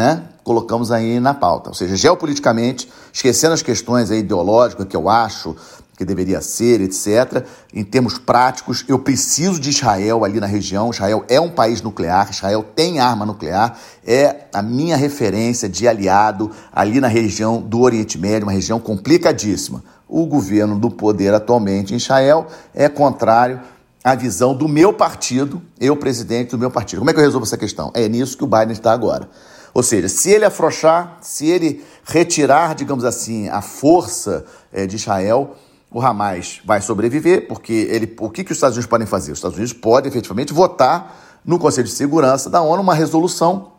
né, 0.01 0.23
colocamos 0.43 0.91
aí 0.91 1.21
na 1.21 1.35
pauta. 1.35 1.69
Ou 1.69 1.75
seja, 1.75 1.95
geopoliticamente, 1.95 2.91
esquecendo 3.13 3.53
as 3.53 3.61
questões 3.61 4.11
ideológicas 4.11 4.87
que 4.87 4.97
eu 4.97 5.11
acho 5.11 5.55
que 5.95 6.07
deveria 6.07 6.41
ser, 6.41 6.81
etc. 6.81 7.45
Em 7.75 7.85
termos 7.85 8.17
práticos, 8.17 8.83
eu 8.89 8.99
preciso 8.99 9.61
de 9.61 9.69
Israel 9.69 10.25
ali 10.25 10.41
na 10.41 10.47
região. 10.47 10.89
Israel 10.89 11.27
é 11.29 11.39
um 11.39 11.51
país 11.51 11.83
nuclear, 11.83 12.31
Israel 12.31 12.65
tem 12.75 12.99
arma 12.99 13.27
nuclear, 13.27 13.79
é 14.07 14.47
a 14.55 14.63
minha 14.63 14.97
referência 14.97 15.69
de 15.69 15.87
aliado 15.87 16.51
ali 16.73 16.99
na 16.99 17.09
região 17.09 17.61
do 17.61 17.81
Oriente 17.81 18.17
Médio, 18.17 18.47
uma 18.47 18.53
região 18.53 18.81
complicadíssima. 18.81 19.85
O 20.09 20.25
governo 20.25 20.79
do 20.79 20.91
poder 20.91 21.35
atualmente 21.35 21.93
em 21.93 21.99
Israel 21.99 22.47
é 22.75 22.89
contrário 22.89 23.61
à 24.03 24.15
visão 24.15 24.55
do 24.55 24.67
meu 24.67 24.95
partido, 24.95 25.61
eu 25.79 25.95
presidente 25.95 26.53
do 26.53 26.59
meu 26.59 26.71
partido. 26.71 27.01
Como 27.01 27.11
é 27.11 27.13
que 27.13 27.21
eu 27.21 27.25
resolvo 27.25 27.45
essa 27.45 27.59
questão? 27.59 27.91
É 27.93 28.09
nisso 28.09 28.39
que 28.39 28.45
o 28.45 28.47
Biden 28.47 28.73
está 28.73 28.93
agora. 28.93 29.29
Ou 29.73 29.83
seja, 29.83 30.09
se 30.09 30.31
ele 30.31 30.45
afrouxar, 30.45 31.19
se 31.21 31.47
ele 31.47 31.85
retirar, 32.05 32.75
digamos 32.75 33.05
assim, 33.05 33.49
a 33.49 33.63
força 33.63 34.45
é, 34.73 34.87
de 34.87 34.97
Israel, 34.97 35.57
o 35.91 36.01
Hamas 36.01 36.61
vai 36.65 36.81
sobreviver, 36.81 37.49
porque 37.49 37.73
ele, 37.91 38.15
o 38.19 38.31
que, 38.31 38.45
que 38.45 38.53
os 38.53 38.57
Estados 38.57 38.77
Unidos 38.77 38.91
podem 38.91 39.07
fazer? 39.07 39.33
Os 39.33 39.39
Estados 39.39 39.57
Unidos 39.57 39.73
podem 39.73 40.09
efetivamente 40.09 40.53
votar 40.53 41.41
no 41.45 41.59
Conselho 41.59 41.87
de 41.87 41.95
Segurança 41.95 42.49
da 42.49 42.61
ONU 42.61 42.83
uma 42.83 42.95
resolução 42.95 43.73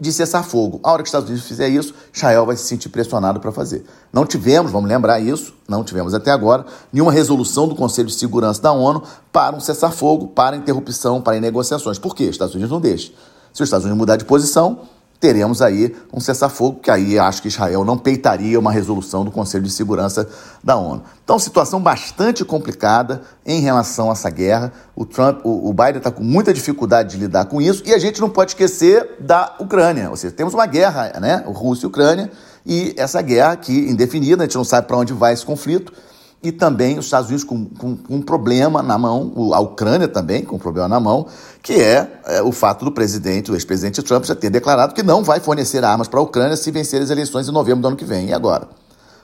de 0.00 0.12
cessar 0.12 0.44
fogo. 0.44 0.80
A 0.82 0.92
hora 0.92 1.02
que 1.02 1.06
os 1.06 1.08
Estados 1.08 1.28
Unidos 1.28 1.46
fizer 1.46 1.68
isso, 1.68 1.94
Israel 2.12 2.46
vai 2.46 2.56
se 2.56 2.64
sentir 2.64 2.88
pressionado 2.88 3.40
para 3.40 3.52
fazer. 3.52 3.84
Não 4.12 4.24
tivemos, 4.24 4.72
vamos 4.72 4.88
lembrar 4.88 5.20
isso, 5.20 5.54
não 5.68 5.84
tivemos 5.84 6.14
até 6.14 6.30
agora, 6.30 6.64
nenhuma 6.92 7.12
resolução 7.12 7.68
do 7.68 7.74
Conselho 7.74 8.08
de 8.08 8.14
Segurança 8.14 8.62
da 8.62 8.72
ONU 8.72 9.02
para 9.32 9.54
um 9.54 9.60
cessar-fogo, 9.60 10.28
para 10.28 10.56
interrupção, 10.56 11.20
para 11.20 11.38
negociações. 11.40 11.98
Por 11.98 12.14
quê? 12.14 12.24
Os 12.24 12.30
Estados 12.30 12.54
Unidos 12.54 12.70
não 12.70 12.80
deixam. 12.80 13.14
Se 13.54 13.62
os 13.62 13.68
Estados 13.68 13.84
Unidos 13.84 13.98
mudar 13.98 14.16
de 14.16 14.24
posição, 14.24 14.80
teremos 15.20 15.62
aí 15.62 15.94
um 16.12 16.18
cessar-fogo, 16.18 16.80
que 16.80 16.90
aí 16.90 17.16
acho 17.16 17.40
que 17.40 17.46
Israel 17.46 17.84
não 17.84 17.96
peitaria 17.96 18.58
uma 18.58 18.72
resolução 18.72 19.24
do 19.24 19.30
Conselho 19.30 19.62
de 19.62 19.70
Segurança 19.70 20.28
da 20.62 20.76
ONU. 20.76 21.04
Então, 21.22 21.38
situação 21.38 21.80
bastante 21.80 22.44
complicada 22.44 23.22
em 23.46 23.60
relação 23.60 24.10
a 24.10 24.12
essa 24.12 24.28
guerra. 24.28 24.72
O 24.96 25.06
Trump, 25.06 25.40
o, 25.44 25.72
Biden 25.72 25.98
está 25.98 26.10
com 26.10 26.24
muita 26.24 26.52
dificuldade 26.52 27.12
de 27.12 27.16
lidar 27.16 27.44
com 27.44 27.62
isso, 27.62 27.84
e 27.86 27.94
a 27.94 27.98
gente 27.98 28.20
não 28.20 28.28
pode 28.28 28.50
esquecer 28.50 29.16
da 29.20 29.54
Ucrânia. 29.60 30.10
Ou 30.10 30.16
seja, 30.16 30.34
temos 30.34 30.52
uma 30.52 30.66
guerra, 30.66 31.12
né? 31.20 31.44
Rússia 31.46 31.86
e 31.86 31.88
Ucrânia, 31.88 32.32
e 32.66 32.92
essa 32.98 33.22
guerra 33.22 33.52
aqui 33.52 33.88
indefinida, 33.88 34.42
a 34.42 34.46
gente 34.46 34.56
não 34.56 34.64
sabe 34.64 34.88
para 34.88 34.96
onde 34.96 35.12
vai 35.12 35.32
esse 35.32 35.46
conflito 35.46 35.92
e 36.44 36.52
também 36.52 36.98
os 36.98 37.06
Estados 37.06 37.28
Unidos 37.28 37.42
com, 37.42 37.64
com, 37.64 37.96
com, 37.96 38.16
um 38.16 38.20
problema 38.20 38.82
na 38.82 38.98
mão, 38.98 39.32
a 39.54 39.60
Ucrânia 39.60 40.06
também 40.06 40.44
com 40.44 40.56
um 40.56 40.58
problema 40.58 40.86
na 40.86 41.00
mão, 41.00 41.26
que 41.62 41.72
é, 41.72 42.20
é 42.26 42.42
o 42.42 42.52
fato 42.52 42.84
do 42.84 42.92
presidente, 42.92 43.50
o 43.50 43.54
ex-presidente 43.54 44.02
Trump, 44.02 44.24
já 44.24 44.34
ter 44.34 44.50
declarado 44.50 44.92
que 44.92 45.02
não 45.02 45.24
vai 45.24 45.40
fornecer 45.40 45.82
armas 45.82 46.06
para 46.06 46.20
a 46.20 46.22
Ucrânia 46.22 46.54
se 46.54 46.70
vencer 46.70 47.00
as 47.00 47.08
eleições 47.08 47.48
em 47.48 47.50
novembro 47.50 47.80
do 47.80 47.88
ano 47.88 47.96
que 47.96 48.04
vem. 48.04 48.28
E 48.28 48.34
agora? 48.34 48.68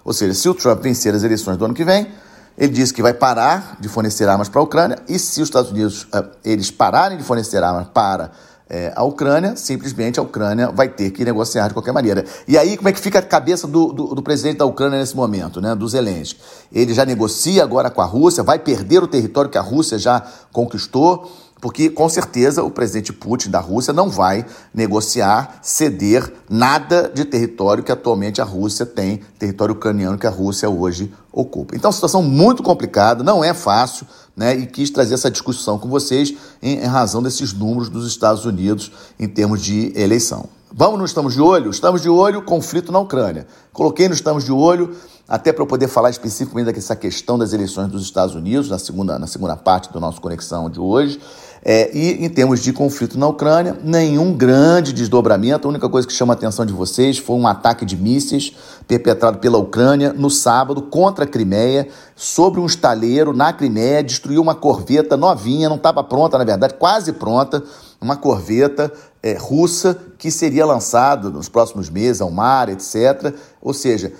Ou 0.02 0.14
seja, 0.14 0.32
se 0.32 0.48
o 0.48 0.54
Trump 0.54 0.82
vencer 0.82 1.14
as 1.14 1.22
eleições 1.22 1.58
do 1.58 1.64
ano 1.66 1.74
que 1.74 1.84
vem, 1.84 2.08
ele 2.56 2.72
diz 2.72 2.90
que 2.90 3.02
vai 3.02 3.12
parar 3.12 3.76
de 3.78 3.86
fornecer 3.86 4.26
armas 4.26 4.48
para 4.48 4.60
a 4.62 4.64
Ucrânia, 4.64 4.98
e 5.06 5.18
se 5.18 5.42
os 5.42 5.48
Estados 5.48 5.70
Unidos 5.70 6.04
uh, 6.04 6.26
eles 6.42 6.70
pararem 6.70 7.18
de 7.18 7.24
fornecer 7.24 7.62
armas 7.62 7.86
para 7.92 8.30
é, 8.70 8.92
a 8.94 9.02
Ucrânia, 9.02 9.56
simplesmente 9.56 10.20
a 10.20 10.22
Ucrânia 10.22 10.70
vai 10.70 10.88
ter 10.88 11.10
que 11.10 11.24
negociar 11.24 11.66
de 11.66 11.74
qualquer 11.74 11.90
maneira. 11.90 12.24
E 12.46 12.56
aí, 12.56 12.76
como 12.76 12.88
é 12.88 12.92
que 12.92 13.00
fica 13.00 13.18
a 13.18 13.22
cabeça 13.22 13.66
do, 13.66 13.92
do, 13.92 14.14
do, 14.14 14.22
presidente 14.22 14.58
da 14.58 14.64
Ucrânia 14.64 15.00
nesse 15.00 15.16
momento, 15.16 15.60
né, 15.60 15.74
do 15.74 15.88
Zelensky? 15.88 16.40
Ele 16.72 16.94
já 16.94 17.04
negocia 17.04 17.64
agora 17.64 17.90
com 17.90 18.00
a 18.00 18.04
Rússia, 18.04 18.44
vai 18.44 18.60
perder 18.60 19.02
o 19.02 19.08
território 19.08 19.50
que 19.50 19.58
a 19.58 19.60
Rússia 19.60 19.98
já 19.98 20.22
conquistou, 20.52 21.28
porque 21.60 21.90
com 21.90 22.08
certeza 22.08 22.62
o 22.62 22.70
presidente 22.70 23.12
Putin 23.12 23.50
da 23.50 23.58
Rússia 23.58 23.92
não 23.92 24.08
vai 24.08 24.46
negociar, 24.72 25.58
ceder 25.62 26.32
nada 26.48 27.10
de 27.12 27.24
território 27.24 27.82
que 27.82 27.90
atualmente 27.90 28.40
a 28.40 28.44
Rússia 28.44 28.86
tem, 28.86 29.20
território 29.36 29.74
ucraniano 29.74 30.16
que 30.16 30.28
a 30.28 30.30
Rússia 30.30 30.70
hoje 30.70 31.12
ocupa. 31.32 31.74
Então, 31.74 31.90
situação 31.90 32.22
muito 32.22 32.62
complicada, 32.62 33.24
não 33.24 33.42
é 33.42 33.52
fácil 33.52 34.06
né, 34.40 34.56
e 34.56 34.64
quis 34.64 34.88
trazer 34.88 35.12
essa 35.12 35.30
discussão 35.30 35.78
com 35.78 35.86
vocês 35.86 36.34
em, 36.62 36.78
em 36.78 36.86
razão 36.86 37.22
desses 37.22 37.52
números 37.52 37.90
dos 37.90 38.06
Estados 38.06 38.46
Unidos 38.46 38.90
em 39.18 39.28
termos 39.28 39.60
de 39.60 39.92
eleição. 39.94 40.48
Vamos 40.72 40.98
no 40.98 41.04
Estamos 41.04 41.34
de 41.34 41.42
Olho? 41.42 41.70
Estamos 41.70 42.00
de 42.00 42.08
olho, 42.08 42.40
conflito 42.40 42.90
na 42.90 43.00
Ucrânia. 43.00 43.46
Coloquei 43.70 44.08
no 44.08 44.14
Estamos 44.14 44.46
de 44.46 44.50
Olho, 44.50 44.96
até 45.28 45.52
para 45.52 45.62
eu 45.62 45.66
poder 45.66 45.88
falar 45.88 46.08
especificamente 46.08 46.72
dessa 46.72 46.96
questão 46.96 47.36
das 47.36 47.52
eleições 47.52 47.88
dos 47.88 48.02
Estados 48.02 48.34
Unidos, 48.34 48.70
na 48.70 48.78
segunda, 48.78 49.18
na 49.18 49.26
segunda 49.26 49.56
parte 49.56 49.92
do 49.92 50.00
nosso 50.00 50.22
Conexão 50.22 50.70
de 50.70 50.80
hoje. 50.80 51.20
É, 51.62 51.94
e 51.94 52.24
em 52.24 52.28
termos 52.28 52.62
de 52.62 52.72
conflito 52.72 53.18
na 53.18 53.28
Ucrânia, 53.28 53.76
nenhum 53.84 54.32
grande 54.32 54.92
desdobramento. 54.94 55.68
A 55.68 55.70
única 55.70 55.88
coisa 55.88 56.08
que 56.08 56.14
chama 56.14 56.32
a 56.32 56.36
atenção 56.36 56.64
de 56.64 56.72
vocês 56.72 57.18
foi 57.18 57.36
um 57.36 57.46
ataque 57.46 57.84
de 57.84 57.96
mísseis 57.96 58.56
perpetrado 58.88 59.38
pela 59.38 59.58
Ucrânia 59.58 60.12
no 60.12 60.30
sábado 60.30 60.82
contra 60.82 61.24
a 61.24 61.28
Crimeia, 61.28 61.88
sobre 62.16 62.60
um 62.60 62.66
estaleiro 62.66 63.34
na 63.34 63.52
Crimeia, 63.52 64.02
destruiu 64.02 64.40
uma 64.40 64.54
corveta 64.54 65.16
novinha, 65.16 65.68
não 65.68 65.76
estava 65.76 66.02
pronta, 66.02 66.38
na 66.38 66.44
verdade, 66.44 66.74
quase 66.74 67.12
pronta, 67.12 67.62
uma 68.00 68.16
corveta 68.16 68.90
é, 69.22 69.34
russa 69.34 69.96
que 70.16 70.30
seria 70.30 70.64
lançada 70.64 71.28
nos 71.28 71.48
próximos 71.48 71.90
meses 71.90 72.22
ao 72.22 72.30
mar, 72.30 72.70
etc. 72.70 73.34
Ou 73.60 73.74
seja, 73.74 74.12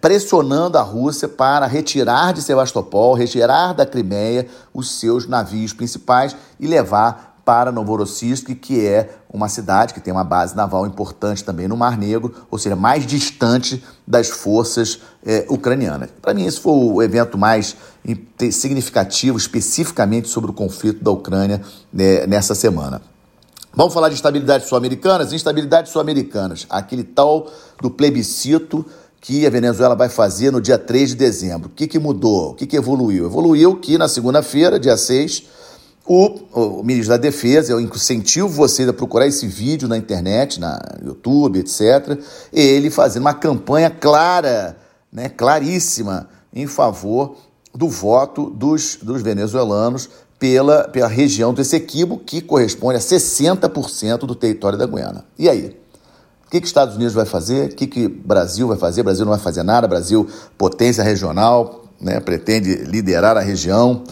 pressionando 0.00 0.76
a 0.76 0.82
Rússia 0.82 1.28
para 1.28 1.66
retirar 1.66 2.32
de 2.32 2.42
Sebastopol, 2.42 3.14
retirar 3.14 3.72
da 3.72 3.86
Crimeia 3.86 4.46
os 4.74 4.98
seus 4.98 5.26
navios 5.26 5.72
principais 5.72 6.36
e 6.58 6.66
levar 6.66 7.28
para 7.48 7.72
Novorossiysk, 7.72 8.54
que 8.56 8.86
é 8.86 9.08
uma 9.32 9.48
cidade 9.48 9.94
que 9.94 10.02
tem 10.02 10.12
uma 10.12 10.22
base 10.22 10.54
naval 10.54 10.86
importante 10.86 11.42
também 11.42 11.66
no 11.66 11.78
Mar 11.78 11.96
Negro, 11.96 12.34
ou 12.50 12.58
seja, 12.58 12.76
mais 12.76 13.06
distante 13.06 13.82
das 14.06 14.28
forças 14.28 15.00
é, 15.24 15.46
ucranianas. 15.48 16.10
Para 16.20 16.34
mim, 16.34 16.44
esse 16.44 16.60
foi 16.60 16.74
o 16.74 17.02
evento 17.02 17.38
mais 17.38 17.74
significativo, 18.50 19.38
especificamente 19.38 20.28
sobre 20.28 20.50
o 20.50 20.54
conflito 20.54 21.02
da 21.02 21.10
Ucrânia 21.10 21.62
né, 21.90 22.26
nessa 22.26 22.54
semana. 22.54 23.00
Vamos 23.78 23.94
falar 23.94 24.08
de 24.08 24.16
estabilidade 24.16 24.66
sul-americanas? 24.66 25.32
Instabilidades 25.32 25.92
sul-americanas, 25.92 26.66
aquele 26.68 27.04
tal 27.04 27.46
do 27.80 27.88
plebiscito 27.88 28.84
que 29.20 29.46
a 29.46 29.50
Venezuela 29.50 29.94
vai 29.94 30.08
fazer 30.08 30.50
no 30.50 30.60
dia 30.60 30.76
3 30.76 31.10
de 31.10 31.14
dezembro. 31.14 31.68
O 31.68 31.72
que, 31.72 31.86
que 31.86 31.96
mudou? 31.96 32.50
O 32.50 32.54
que, 32.54 32.66
que 32.66 32.76
evoluiu? 32.76 33.26
Evoluiu 33.26 33.76
que 33.76 33.96
na 33.96 34.08
segunda-feira, 34.08 34.80
dia 34.80 34.96
6, 34.96 35.44
o, 36.04 36.40
o, 36.52 36.82
ministro 36.82 37.10
da 37.10 37.18
Defesa, 37.18 37.70
eu 37.70 37.80
incentivo 37.80 38.48
vocês 38.48 38.88
a 38.88 38.92
procurar 38.92 39.28
esse 39.28 39.46
vídeo 39.46 39.86
na 39.86 39.96
internet, 39.96 40.58
na 40.58 40.76
YouTube, 41.00 41.60
etc., 41.60 42.18
ele 42.52 42.90
fazendo 42.90 43.22
uma 43.22 43.34
campanha 43.34 43.90
clara, 43.90 44.76
né, 45.12 45.28
claríssima, 45.28 46.28
em 46.52 46.66
favor 46.66 47.36
do 47.72 47.88
voto 47.88 48.50
dos, 48.50 48.96
dos 49.00 49.22
venezuelanos 49.22 50.10
pela, 50.38 50.84
pela 50.84 51.08
região 51.08 51.52
do 51.52 51.60
Essequibo, 51.60 52.18
que 52.18 52.40
corresponde 52.40 52.96
a 52.96 53.00
60% 53.00 54.20
do 54.20 54.34
território 54.34 54.78
da 54.78 54.86
Guiana. 54.86 55.24
E 55.38 55.48
aí? 55.48 55.76
O 56.46 56.50
que, 56.50 56.60
que 56.60 56.66
Estados 56.66 56.96
Unidos 56.96 57.12
vai 57.12 57.26
fazer? 57.26 57.72
O 57.72 57.74
que, 57.74 57.86
que 57.86 58.08
Brasil 58.08 58.68
vai 58.68 58.78
fazer? 58.78 59.02
Brasil 59.02 59.24
não 59.24 59.32
vai 59.32 59.40
fazer 59.40 59.62
nada. 59.62 59.86
Brasil, 59.86 60.26
potência 60.56 61.04
regional, 61.04 61.84
né, 62.00 62.20
pretende 62.20 62.74
liderar 62.84 63.36
a 63.36 63.40
região. 63.40 64.04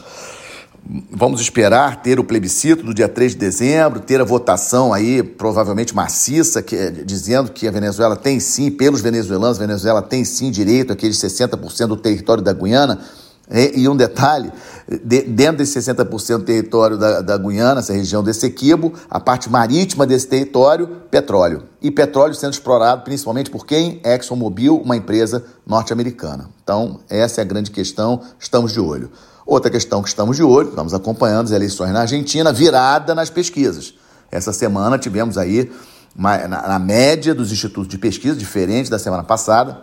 Vamos 1.11 1.41
esperar 1.41 2.03
ter 2.03 2.21
o 2.21 2.25
plebiscito 2.25 2.85
do 2.85 2.93
dia 2.93 3.09
3 3.09 3.33
de 3.33 3.39
dezembro, 3.39 4.01
ter 4.01 4.21
a 4.21 4.25
votação 4.25 4.93
aí, 4.93 5.23
provavelmente 5.23 5.95
maciça, 5.95 6.63
que, 6.63 6.77
é, 6.77 6.91
dizendo 6.91 7.51
que 7.51 7.67
a 7.67 7.71
Venezuela 7.71 8.15
tem 8.15 8.39
sim, 8.39 8.71
pelos 8.71 9.01
venezuelanos, 9.01 9.57
a 9.57 9.61
Venezuela 9.61 10.03
tem 10.03 10.25
sim 10.25 10.51
direito 10.51 10.93
àqueles 10.93 11.17
60% 11.17 11.87
do 11.89 11.97
território 11.97 12.43
da 12.43 12.53
Guiana 12.53 13.01
e, 13.49 13.89
um 13.89 13.97
detalhe, 13.97 14.53
de, 15.05 15.23
dentro 15.23 15.59
desse 15.59 15.79
60% 15.79 16.39
do 16.39 16.45
território 16.45 16.99
da, 16.99 17.21
da 17.21 17.39
Guiana, 17.39 17.79
essa 17.79 17.93
região 17.93 18.23
desse 18.23 18.45
equibo, 18.45 18.93
a 19.09 19.21
parte 19.21 19.49
marítima 19.49 20.05
desse 20.05 20.27
território, 20.27 21.03
petróleo. 21.11 21.63
E 21.81 21.91
petróleo 21.91 22.35
sendo 22.35 22.55
explorado 22.55 23.03
principalmente 23.03 23.49
por 23.49 23.65
quem? 23.65 24.01
ExxonMobil, 24.05 24.77
uma 24.77 24.97
empresa 24.97 25.45
norte-americana. 25.65 26.51
Então, 26.63 27.01
essa 27.09 27.41
é 27.41 27.43
a 27.43 27.47
grande 27.47 27.71
questão, 27.71 28.21
estamos 28.39 28.73
de 28.73 28.81
olho. 28.81 29.11
Outra 29.47 29.71
questão 29.71 30.03
que 30.03 30.09
estamos 30.09 30.37
de 30.37 30.43
olho, 30.43 30.71
estamos 30.71 30.93
acompanhando 30.93 31.47
as 31.47 31.53
eleições 31.53 31.93
na 31.93 32.01
Argentina, 32.01 32.53
virada 32.53 33.15
nas 33.15 33.31
pesquisas. 33.31 33.95
Essa 34.29 34.53
semana 34.53 34.99
tivemos 34.99 35.39
aí, 35.39 35.71
na 36.17 36.79
média 36.81 37.33
dos 37.33 37.53
institutos 37.53 37.89
de 37.89 37.97
pesquisa, 37.97 38.35
diferente 38.35 38.91
da 38.91 38.99
semana 38.99 39.23
passada, 39.23 39.83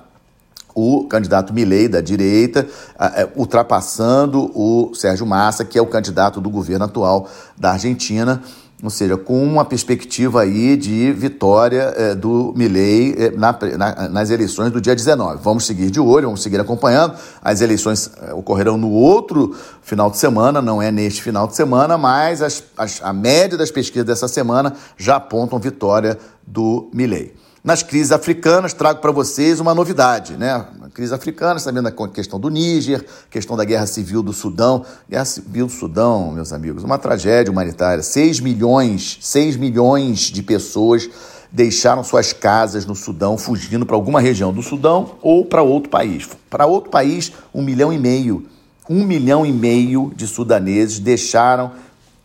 o 0.74 1.06
candidato 1.06 1.54
Milei 1.54 1.88
da 1.88 2.02
direita, 2.02 2.68
é, 3.00 3.28
ultrapassando 3.36 4.52
o 4.56 4.94
Sérgio 4.94 5.26
Massa, 5.26 5.64
que 5.64 5.78
é 5.78 5.82
o 5.82 5.88
candidato 5.88 6.42
do 6.42 6.50
governo 6.50 6.86
atual 6.86 7.30
da 7.58 7.72
Argentina, 7.72 8.42
ou 8.84 8.90
seja, 8.90 9.16
com 9.16 9.42
uma 9.42 9.64
perspectiva 9.64 10.42
aí 10.42 10.76
de 10.76 11.14
vitória 11.14 11.94
é, 11.96 12.16
do 12.16 12.54
Milei 12.54 13.16
é, 13.18 13.32
na, 13.32 13.58
na, 13.78 14.10
nas 14.10 14.30
eleições 14.30 14.72
do 14.72 14.82
dia 14.82 14.94
19. 14.94 15.40
Vamos 15.42 15.66
seguir 15.66 15.90
de 15.90 16.02
olho, 16.02 16.26
vamos 16.26 16.44
seguir 16.44 16.60
acompanhando. 16.60 17.16
As 17.42 17.62
eleições 17.62 18.12
ocorrerão 18.34 18.78
no 18.78 18.90
outro 18.90 19.56
final 19.82 20.12
de 20.12 20.18
semana, 20.18 20.62
não 20.62 20.82
é 20.82 20.92
neste 20.92 21.24
final 21.24 21.48
de 21.48 21.56
semana, 21.56 21.98
mas 21.98 22.42
as, 22.42 22.62
as, 22.78 23.02
a 23.02 23.14
média 23.14 23.58
das 23.58 23.72
pesquisas 23.72 24.06
dessa 24.06 24.28
semana 24.28 24.74
já 24.98 25.16
apontam 25.16 25.58
vitória 25.60 26.18
do 26.46 26.90
Milei. 26.94 27.34
Nas 27.64 27.82
crises 27.82 28.12
africanas, 28.12 28.74
trago 28.74 29.00
para 29.00 29.10
vocês 29.10 29.62
uma 29.62 29.74
novidade, 29.74 30.36
né? 30.36 30.52
A 30.82 30.90
crise 30.90 31.16
africana, 31.16 31.58
sabendo 31.60 31.88
a 31.88 32.10
questão 32.10 32.38
do 32.38 32.50
Níger, 32.50 33.06
questão 33.30 33.56
da 33.56 33.64
guerra 33.64 33.86
civil 33.86 34.22
do 34.22 34.34
Sudão. 34.34 34.86
Guerra 35.10 35.24
civil 35.24 35.68
do 35.68 35.72
Sudão, 35.72 36.34
meus 36.34 36.52
amigos, 36.52 36.84
uma 36.84 36.98
tragédia 36.98 37.50
humanitária. 37.50 38.04
6 38.04 38.42
milhões, 38.42 39.18
6 39.22 39.56
milhões 39.56 40.20
de 40.30 40.44
pessoas 40.44 41.10
deixaram 41.50 42.04
suas 42.04 42.34
casas 42.34 42.86
no 42.86 42.96
Sudão, 42.96 43.38
fugindo 43.38 43.86
para 43.86 43.96
alguma 43.96 44.20
região 44.20 44.52
do 44.52 44.62
Sudão 44.62 45.12
ou 45.22 45.46
para 45.46 45.64
outro 45.64 45.90
país. 45.90 46.28
Para 46.50 46.66
outro 46.66 46.90
país, 46.90 47.32
um 47.54 47.62
milhão 47.62 47.94
e 47.94 47.98
meio. 47.98 48.46
Um 48.90 49.06
milhão 49.06 49.46
e 49.46 49.54
meio 49.54 50.12
de 50.14 50.28
sudaneses 50.28 51.00
deixaram 51.00 51.72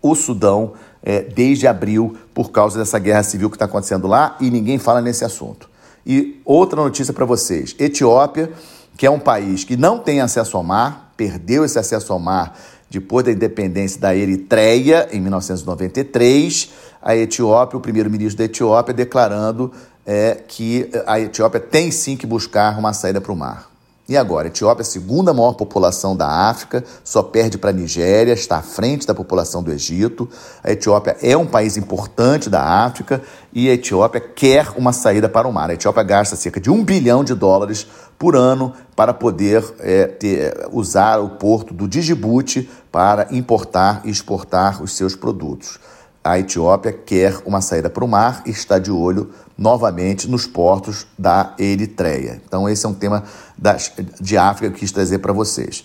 o 0.02 0.16
Sudão 0.16 0.72
é, 1.00 1.22
desde 1.22 1.68
abril 1.68 2.16
por 2.38 2.52
causa 2.52 2.78
dessa 2.78 3.00
guerra 3.00 3.24
civil 3.24 3.50
que 3.50 3.56
está 3.56 3.64
acontecendo 3.64 4.06
lá 4.06 4.36
e 4.38 4.48
ninguém 4.48 4.78
fala 4.78 5.00
nesse 5.00 5.24
assunto. 5.24 5.68
E 6.06 6.40
outra 6.44 6.80
notícia 6.80 7.12
para 7.12 7.24
vocês: 7.24 7.74
Etiópia, 7.80 8.52
que 8.96 9.04
é 9.04 9.10
um 9.10 9.18
país 9.18 9.64
que 9.64 9.76
não 9.76 9.98
tem 9.98 10.20
acesso 10.20 10.56
ao 10.56 10.62
mar, 10.62 11.12
perdeu 11.16 11.64
esse 11.64 11.80
acesso 11.80 12.12
ao 12.12 12.20
mar 12.20 12.56
depois 12.88 13.26
da 13.26 13.32
independência 13.32 14.00
da 14.00 14.14
Eritreia, 14.14 15.08
em 15.10 15.20
1993, 15.20 16.70
a 17.02 17.16
Etiópia, 17.16 17.76
o 17.76 17.80
primeiro-ministro 17.80 18.38
da 18.38 18.44
Etiópia, 18.44 18.94
declarando 18.94 19.72
é, 20.06 20.40
que 20.46 20.88
a 21.08 21.18
Etiópia 21.18 21.58
tem 21.58 21.90
sim 21.90 22.16
que 22.16 22.24
buscar 22.24 22.78
uma 22.78 22.92
saída 22.92 23.20
para 23.20 23.32
o 23.32 23.36
mar. 23.36 23.67
E 24.08 24.16
agora? 24.16 24.46
Etiópia 24.46 24.80
é 24.80 24.86
a 24.86 24.86
segunda 24.86 25.34
maior 25.34 25.52
população 25.52 26.16
da 26.16 26.26
África, 26.26 26.82
só 27.04 27.22
perde 27.22 27.58
para 27.58 27.68
a 27.68 27.72
Nigéria, 27.74 28.32
está 28.32 28.56
à 28.56 28.62
frente 28.62 29.06
da 29.06 29.14
população 29.14 29.62
do 29.62 29.70
Egito. 29.70 30.26
A 30.64 30.72
Etiópia 30.72 31.14
é 31.20 31.36
um 31.36 31.44
país 31.44 31.76
importante 31.76 32.48
da 32.48 32.62
África 32.62 33.20
e 33.52 33.68
a 33.68 33.74
Etiópia 33.74 34.18
quer 34.18 34.72
uma 34.76 34.94
saída 34.94 35.28
para 35.28 35.46
o 35.46 35.52
mar. 35.52 35.68
A 35.68 35.74
Etiópia 35.74 36.02
gasta 36.02 36.36
cerca 36.36 36.58
de 36.58 36.70
um 36.70 36.82
bilhão 36.82 37.22
de 37.22 37.34
dólares 37.34 37.86
por 38.18 38.34
ano 38.34 38.72
para 38.96 39.12
poder 39.12 39.62
é, 39.78 40.06
ter, 40.06 40.68
usar 40.72 41.18
o 41.18 41.28
porto 41.28 41.74
do 41.74 41.86
Djibouti 41.86 42.66
para 42.90 43.28
importar 43.30 44.00
e 44.06 44.10
exportar 44.10 44.82
os 44.82 44.92
seus 44.92 45.14
produtos. 45.14 45.78
A 46.22 46.38
Etiópia 46.38 46.92
quer 46.92 47.40
uma 47.46 47.60
saída 47.60 47.88
para 47.88 48.04
o 48.04 48.08
mar 48.08 48.42
e 48.44 48.50
está 48.50 48.78
de 48.78 48.90
olho 48.90 49.30
novamente 49.56 50.28
nos 50.28 50.46
portos 50.46 51.06
da 51.18 51.54
Eritreia. 51.58 52.40
Então, 52.46 52.68
esse 52.68 52.84
é 52.84 52.88
um 52.88 52.94
tema 52.94 53.24
das, 53.56 53.92
de 54.20 54.36
África 54.36 54.68
que 54.68 54.76
eu 54.76 54.80
quis 54.80 54.92
trazer 54.92 55.18
para 55.18 55.32
vocês. 55.32 55.84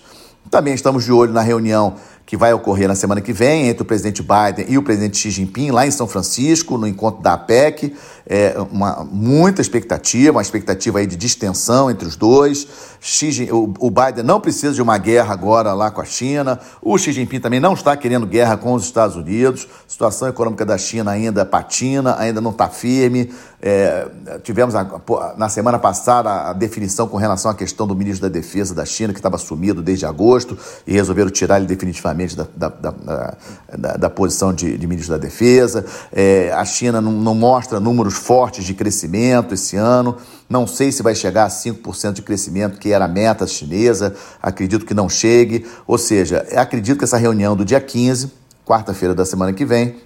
Também 0.50 0.74
estamos 0.74 1.04
de 1.04 1.12
olho 1.12 1.32
na 1.32 1.40
reunião 1.40 1.94
que 2.26 2.36
vai 2.36 2.52
ocorrer 2.52 2.88
na 2.88 2.94
semana 2.94 3.20
que 3.20 3.32
vem 3.32 3.68
entre 3.68 3.82
o 3.82 3.86
presidente 3.86 4.22
Biden 4.22 4.66
e 4.68 4.78
o 4.78 4.82
presidente 4.82 5.16
Xi 5.16 5.30
Jinping, 5.30 5.70
lá 5.70 5.86
em 5.86 5.90
São 5.90 6.06
Francisco, 6.06 6.78
no 6.78 6.86
encontro 6.86 7.22
da 7.22 7.34
APEC. 7.34 7.94
É 8.26 8.56
uma, 8.70 9.04
muita 9.04 9.60
expectativa, 9.60 10.32
uma 10.32 10.42
expectativa 10.42 10.98
aí 10.98 11.06
de 11.06 11.16
distensão 11.16 11.90
entre 11.90 12.08
os 12.08 12.16
dois. 12.16 12.66
Xi, 13.00 13.50
o, 13.52 13.74
o 13.78 13.90
Biden 13.90 14.24
não 14.24 14.40
precisa 14.40 14.72
de 14.72 14.80
uma 14.80 14.96
guerra 14.96 15.34
agora 15.34 15.74
lá 15.74 15.90
com 15.90 16.00
a 16.00 16.06
China. 16.06 16.58
O 16.80 16.96
Xi 16.96 17.12
Jinping 17.12 17.38
também 17.38 17.60
não 17.60 17.74
está 17.74 17.94
querendo 17.94 18.26
guerra 18.26 18.56
com 18.56 18.72
os 18.72 18.84
Estados 18.84 19.14
Unidos. 19.14 19.68
A 19.86 19.90
situação 19.90 20.26
econômica 20.26 20.64
da 20.64 20.78
China 20.78 21.10
ainda 21.10 21.44
patina, 21.44 22.16
ainda 22.18 22.40
não 22.40 22.50
está 22.50 22.66
firme. 22.66 23.30
É, 23.66 24.06
tivemos 24.42 24.74
a, 24.74 24.86
na 25.38 25.48
semana 25.48 25.78
passada 25.78 26.50
a 26.50 26.52
definição 26.52 27.08
com 27.08 27.16
relação 27.16 27.50
à 27.50 27.54
questão 27.54 27.86
do 27.86 27.94
ministro 27.94 28.28
da 28.28 28.32
Defesa 28.32 28.74
da 28.74 28.84
China, 28.84 29.12
que 29.12 29.18
estava 29.18 29.38
sumido 29.38 29.80
desde 29.80 30.04
agosto, 30.04 30.58
e 30.86 30.92
resolveram 30.92 31.30
tirar 31.30 31.56
ele 31.56 31.66
definitivamente 31.66 32.36
da, 32.36 32.46
da, 32.54 32.68
da, 32.68 33.96
da, 33.96 34.10
posição 34.10 34.52
de, 34.52 34.76
de, 34.76 34.86
ministro 34.86 35.14
da 35.14 35.18
Defesa. 35.18 35.84
É, 36.12 36.52
a 36.52 36.64
China 36.66 37.00
não, 37.00 37.12
não 37.12 37.34
mostra 37.34 37.80
números 37.80 38.13
fortes 38.16 38.64
de 38.64 38.74
crescimento 38.74 39.54
esse 39.54 39.76
ano. 39.76 40.16
Não 40.48 40.66
sei 40.66 40.92
se 40.92 41.02
vai 41.02 41.14
chegar 41.14 41.44
a 41.44 41.48
5% 41.48 42.12
de 42.12 42.22
crescimento, 42.22 42.78
que 42.78 42.92
era 42.92 43.04
a 43.04 43.08
meta 43.08 43.46
chinesa. 43.46 44.14
Acredito 44.42 44.86
que 44.86 44.94
não 44.94 45.08
chegue. 45.08 45.66
Ou 45.86 45.98
seja, 45.98 46.46
acredito 46.56 46.98
que 46.98 47.04
essa 47.04 47.16
reunião 47.16 47.56
do 47.56 47.64
dia 47.64 47.80
15, 47.80 48.32
quarta-feira 48.64 49.14
da 49.14 49.24
semana 49.24 49.52
que 49.52 49.64
vem, 49.64 49.96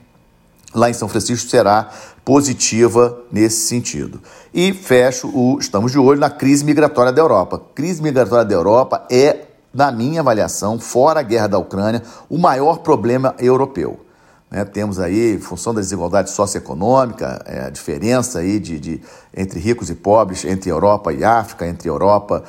lá 0.75 0.91
em 0.91 0.95
São 0.95 1.09
Francisco 1.09 1.49
será 1.49 1.91
positiva 2.25 3.19
nesse 3.33 3.67
sentido. 3.67 4.21
E 4.53 4.73
fecho 4.73 5.29
o 5.29 5.59
estamos 5.59 5.93
de 5.93 5.99
olho 5.99 6.21
na 6.21 6.31
crise 6.31 6.65
migratória 6.65 7.13
da 7.13 7.23
Europa. 7.23 7.61
Crise 7.75 8.03
migratória 8.03 8.45
da 8.45 8.55
Europa 8.55 9.07
é, 9.11 9.47
na 9.73 9.91
minha 9.91 10.21
avaliação, 10.21 10.79
fora 10.79 11.21
a 11.21 11.23
guerra 11.23 11.47
da 11.47 11.59
Ucrânia, 11.59 12.03
o 12.29 12.37
maior 12.37 12.79
problema 12.79 13.35
europeu. 13.39 14.08
Né, 14.51 14.65
temos 14.65 14.99
aí, 14.99 15.35
em 15.35 15.39
função 15.39 15.75
da 15.75 15.81
desigualdade 15.81 16.31
socioeconômica, 16.31 17.43
é, 17.45 17.67
a 17.67 17.71
diferença 17.71 18.39
aí 18.39 18.59
de, 18.59 18.81
de, 18.81 19.01
entre 19.37 19.61
ricos 19.61 19.91
e 19.91 19.95
pobres, 19.95 20.45
entre 20.45 20.71
Europa 20.71 21.13
e 21.13 21.23
África, 21.23 21.67
entre 21.67 21.89
Europa 21.89 22.43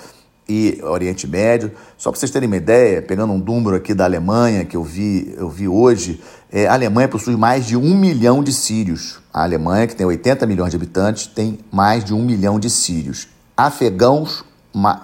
e 0.47 0.79
Oriente 0.81 1.27
Médio. 1.27 1.71
Só 1.97 2.09
para 2.09 2.19
vocês 2.19 2.31
terem 2.31 2.47
uma 2.47 2.57
ideia, 2.57 3.01
pegando 3.01 3.33
um 3.33 3.37
número 3.37 3.75
aqui 3.75 3.93
da 3.93 4.05
Alemanha 4.05 4.63
que 4.63 4.77
eu 4.77 4.83
vi, 4.83 5.33
eu 5.37 5.49
vi 5.49 5.67
hoje, 5.67 6.21
é, 6.51 6.67
a 6.67 6.73
Alemanha 6.73 7.07
possui 7.07 7.35
mais 7.35 7.65
de 7.65 7.75
um 7.75 7.97
milhão 7.97 8.41
de 8.41 8.53
sírios. 8.53 9.19
A 9.33 9.43
Alemanha, 9.43 9.85
que 9.85 9.95
tem 9.95 10.05
80 10.05 10.47
milhões 10.47 10.71
de 10.71 10.77
habitantes, 10.77 11.27
tem 11.27 11.59
mais 11.71 12.03
de 12.03 12.13
um 12.13 12.23
milhão 12.23 12.59
de 12.59 12.69
sírios. 12.69 13.27
Afegãos, 13.55 14.43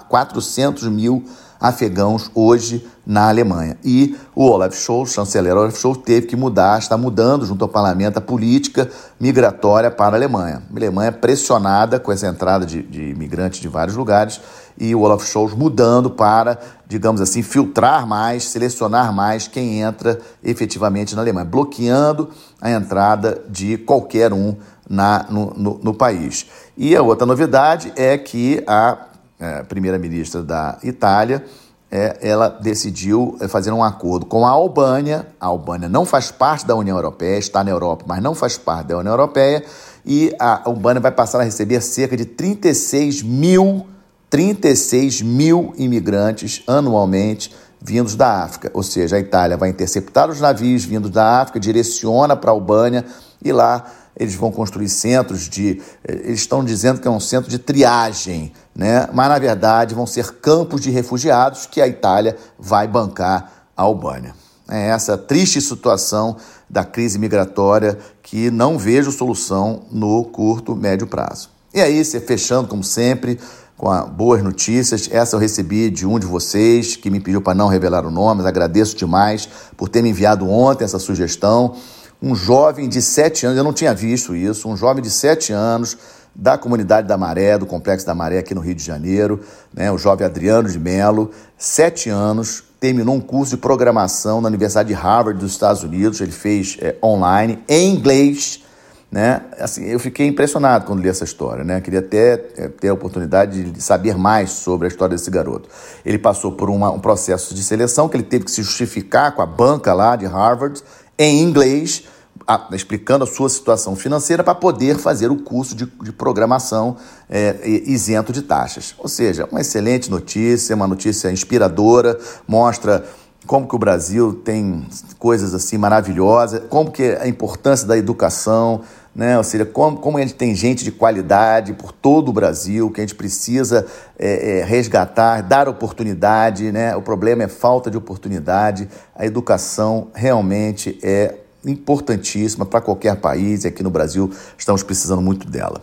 400 0.08 0.88
mil 0.88 1.26
afegãos 1.68 2.30
hoje 2.36 2.86
na 3.06 3.30
Alemanha. 3.30 3.78
E 3.84 4.16
o 4.36 4.46
Olaf 4.46 4.76
Scholz, 4.76 5.14
chanceler 5.14 5.56
Olaf 5.56 5.78
Scholz, 5.78 6.00
teve 6.04 6.28
que 6.28 6.36
mudar, 6.36 6.78
está 6.78 6.98
mudando 6.98 7.46
junto 7.46 7.64
ao 7.64 7.70
parlamento 7.70 8.18
a 8.18 8.22
política 8.22 8.90
migratória 9.20 9.90
para 9.90 10.16
a 10.16 10.20
Alemanha. 10.20 10.62
A 10.72 10.78
Alemanha 10.78 11.12
pressionada 11.12 12.00
com 12.00 12.12
essa 12.12 12.28
entrada 12.28 12.66
de, 12.66 12.82
de 12.84 13.10
imigrantes 13.10 13.60
de 13.60 13.68
vários 13.68 13.96
lugares 13.96 14.40
e 14.78 14.94
o 14.94 15.02
Olaf 15.02 15.26
Scholz 15.26 15.54
mudando 15.54 16.10
para, 16.10 16.60
digamos 16.88 17.20
assim, 17.22 17.42
filtrar 17.42 18.06
mais, 18.06 18.50
selecionar 18.50 19.14
mais 19.14 19.48
quem 19.48 19.82
entra 19.82 20.20
efetivamente 20.44 21.16
na 21.16 21.22
Alemanha, 21.22 21.46
bloqueando 21.46 22.30
a 22.62 22.70
entrada 22.70 23.42
de 23.50 23.78
qualquer 23.78 24.34
um 24.34 24.56
na, 24.88 25.26
no, 25.30 25.54
no, 25.56 25.80
no 25.82 25.94
país. 25.94 26.46
E 26.78 26.96
a 26.96 27.02
outra 27.02 27.26
novidade 27.26 27.92
é 27.96 28.18
que 28.18 28.64
a 28.68 29.15
é, 29.40 29.64
primeira-ministra 29.64 30.42
da 30.42 30.78
Itália 30.84 31.44
é, 31.92 32.18
ela 32.22 32.50
decidiu 32.50 33.38
é, 33.40 33.48
fazer 33.48 33.72
um 33.72 33.84
acordo 33.84 34.26
com 34.26 34.46
a 34.46 34.50
Albânia. 34.50 35.28
A 35.40 35.48
Albânia 35.48 35.88
não 35.88 36.06
faz 36.06 36.32
parte 36.32 36.66
da 36.66 36.76
União 36.76 36.98
Europeia, 36.98 37.38
está 37.38 37.64
na 37.64 37.72
Europa, 37.72 38.04
mas 38.08 38.22
não 38.22 38.36
faz 38.36 38.58
parte 38.58 38.88
da 38.88 38.98
União 38.98 39.14
Europeia. 39.14 39.64
E 40.06 40.36
a 40.40 40.68
Albânia 40.68 41.00
vai 41.00 41.12
passar 41.12 41.40
a 41.40 41.44
receber 41.44 41.82
cerca 41.82 42.18
de 42.18 42.26
36 42.26 43.22
mil 43.22 43.86
36 44.30 45.22
mil 45.22 45.74
imigrantes 45.78 46.62
anualmente 46.68 47.56
vindos 47.80 48.16
da 48.16 48.44
África. 48.44 48.70
Ou 48.74 48.84
seja, 48.84 49.16
a 49.16 49.20
Itália 49.20 49.56
vai 49.56 49.70
interceptar 49.70 50.30
os 50.30 50.42
navios 50.42 50.84
vindos 50.84 51.12
da 51.12 51.42
África, 51.42 51.60
direciona 51.60 52.36
para 52.36 52.52
a 52.52 52.54
Albânia 52.54 53.06
e 53.42 53.54
lá 53.54 53.86
eles 54.18 54.36
vão 54.36 54.52
construir 54.52 54.90
centros 54.90 55.50
de. 55.50 55.82
Eles 56.08 56.40
estão 56.40 56.64
dizendo 56.64 57.02
que 57.02 57.08
é 57.08 57.12
um 57.12 57.20
centro 57.20 57.50
de 57.50 57.60
triagem, 57.60 58.54
né? 58.76 59.10
mas 59.14 59.30
na 59.30 59.40
verdade 59.40 59.94
vão 59.94 60.08
ser 60.08 60.34
campos 60.34 60.82
de 60.82 60.90
refugiados 60.90 61.66
que 61.66 61.82
a 61.82 61.88
Itália 61.88 62.38
vai 62.58 62.88
bancar 62.88 63.52
a 63.76 63.82
Albânia. 63.84 64.34
É 64.70 64.88
essa 64.88 65.18
triste 65.18 65.62
situação 65.62 66.38
da 66.70 66.84
crise 66.84 67.20
migratória 67.20 67.98
que 68.24 68.50
não 68.50 68.78
vejo 68.78 69.12
solução 69.12 69.84
no 69.92 70.24
curto, 70.26 70.76
médio 70.76 71.06
prazo. 71.06 71.50
E 71.74 71.82
aí, 71.82 72.04
fechando 72.04 72.68
como 72.68 72.84
sempre, 72.84 73.38
com 73.78 73.90
boas 74.10 74.42
notícias. 74.42 75.10
Essa 75.12 75.36
eu 75.36 75.40
recebi 75.40 75.90
de 75.90 76.06
um 76.06 76.18
de 76.18 76.26
vocês 76.26 76.96
que 76.96 77.10
me 77.10 77.20
pediu 77.20 77.42
para 77.42 77.54
não 77.54 77.68
revelar 77.68 78.06
o 78.06 78.12
nome, 78.12 78.38
mas 78.38 78.48
agradeço 78.48 78.96
demais 78.96 79.48
por 79.76 79.90
ter 79.90 80.02
me 80.02 80.10
enviado 80.10 80.50
ontem 80.50 80.86
essa 80.86 81.00
sugestão. 81.00 81.76
Um 82.22 82.36
jovem 82.36 82.88
de 82.88 83.02
7 83.02 83.46
anos, 83.46 83.58
eu 83.58 83.64
não 83.64 83.74
tinha 83.74 83.94
visto 83.94 84.36
isso, 84.36 84.70
um 84.70 84.78
jovem 84.78 85.04
de 85.04 85.10
7 85.10 85.52
anos 85.54 85.98
da 86.36 86.58
comunidade 86.58 87.08
da 87.08 87.18
Maré, 87.18 87.58
do 87.58 87.66
Complexo 87.66 88.06
da 88.06 88.14
Maré 88.14 88.40
aqui 88.40 88.54
no 88.54 88.62
Rio 88.62 88.76
de 88.76 88.84
Janeiro, 88.84 89.40
né, 89.74 89.92
o 89.92 89.98
jovem 89.98 90.26
Adriano 90.26 90.70
de 90.70 90.78
Mello, 90.78 91.32
7 91.58 92.10
anos, 92.10 92.64
terminou 92.80 93.16
um 93.16 93.22
curso 93.22 93.56
de 93.56 93.62
programação 93.62 94.42
na 94.42 94.50
Universidade 94.50 94.90
de 94.90 94.94
Harvard 94.94 95.40
dos 95.40 95.52
Estados 95.52 95.84
Unidos, 95.84 96.20
ele 96.20 96.32
fez 96.32 96.78
é, 96.82 96.96
online, 97.02 97.64
em 97.70 97.94
inglês, 97.94 98.64
né? 99.12 99.44
Assim, 99.60 99.86
eu 99.86 99.98
fiquei 99.98 100.28
impressionado 100.28 100.86
quando 100.86 101.02
li 101.02 101.08
essa 101.08 101.24
história, 101.24 101.64
né? 101.64 101.80
Queria 101.80 102.00
até 102.00 102.34
é, 102.58 102.68
ter 102.68 102.90
a 102.90 102.94
oportunidade 102.94 103.72
de 103.72 103.82
saber 103.82 104.18
mais 104.18 104.52
sobre 104.52 104.88
a 104.88 104.90
história 104.90 105.16
desse 105.16 105.32
garoto. 105.32 105.70
Ele 106.06 106.18
passou 106.18 106.52
por 106.52 106.70
uma, 106.70 106.92
um 106.92 107.00
processo 107.00 107.56
de 107.56 107.64
seleção 107.64 108.10
que 108.10 108.18
ele 108.18 108.24
teve 108.24 108.44
que 108.44 108.52
se 108.52 108.62
justificar 108.62 109.34
com 109.34 109.42
a 109.42 109.46
banca 109.46 109.94
lá 109.94 110.18
de 110.18 110.26
Harvard 110.26 110.84
em 111.18 111.42
inglês, 111.42 112.04
a, 112.48 112.68
explicando 112.74 113.24
a 113.24 113.28
sua 113.28 113.50
situação 113.50 113.96
financeira 113.96 114.44
para 114.44 114.56
poder 114.56 114.98
fazer 114.98 115.32
o 115.32 115.38
curso 115.38 115.76
de, 115.76 115.86
de 115.86 116.12
programação 116.12 116.98
é, 117.30 117.68
isento 117.86 118.32
de 118.32 118.42
taxas. 118.42 118.94
Ou 118.98 119.08
seja, 119.08 119.48
uma 119.52 119.62
excelente 119.62 120.12
notícia, 120.12 120.76
uma 120.76 120.88
notícia 120.88 121.32
inspiradora, 121.32 122.20
mostra 122.48 123.06
como 123.46 123.68
que 123.68 123.76
o 123.76 123.80
Brasil 123.80 124.34
tem 124.44 124.88
coisas 125.20 125.54
assim 125.54 125.78
maravilhosas, 125.78 126.64
como 126.70 126.92
que 126.92 127.04
a 127.04 127.28
importância 127.28 127.88
da 127.88 127.98
educação, 127.98 128.82
né? 129.16 129.38
ou 129.38 129.44
seja, 129.44 129.66
como, 129.66 129.98
como 129.98 130.18
a 130.18 130.22
gente 130.22 130.34
tem 130.34 130.54
gente 130.54 130.84
de 130.84 130.92
qualidade 130.92 131.74
por 131.74 131.94
todo 131.94 132.30
o 132.30 132.34
Brasil, 132.34 132.92
que 132.92 133.00
a 133.00 133.04
gente 133.04 133.16
precisa 133.16 133.88
é, 134.20 134.60
é, 134.60 134.64
resgatar, 134.66 135.42
dar 135.42 135.70
oportunidade, 135.70 136.72
né? 136.72 136.96
o 136.96 137.02
problema 137.02 137.44
é 137.44 137.48
falta 137.48 137.90
de 137.90 137.96
oportunidade, 137.96 138.90
a 139.16 139.26
educação 139.26 140.10
realmente 140.14 141.00
é 141.02 141.36
importantíssima 141.66 142.66
para 142.66 142.82
qualquer 142.82 143.16
país 143.16 143.64
e 143.64 143.68
aqui 143.68 143.82
no 143.82 143.90
Brasil 143.90 144.30
estamos 144.58 144.84
precisando 144.84 145.22
muito 145.22 145.50
dela. 145.50 145.82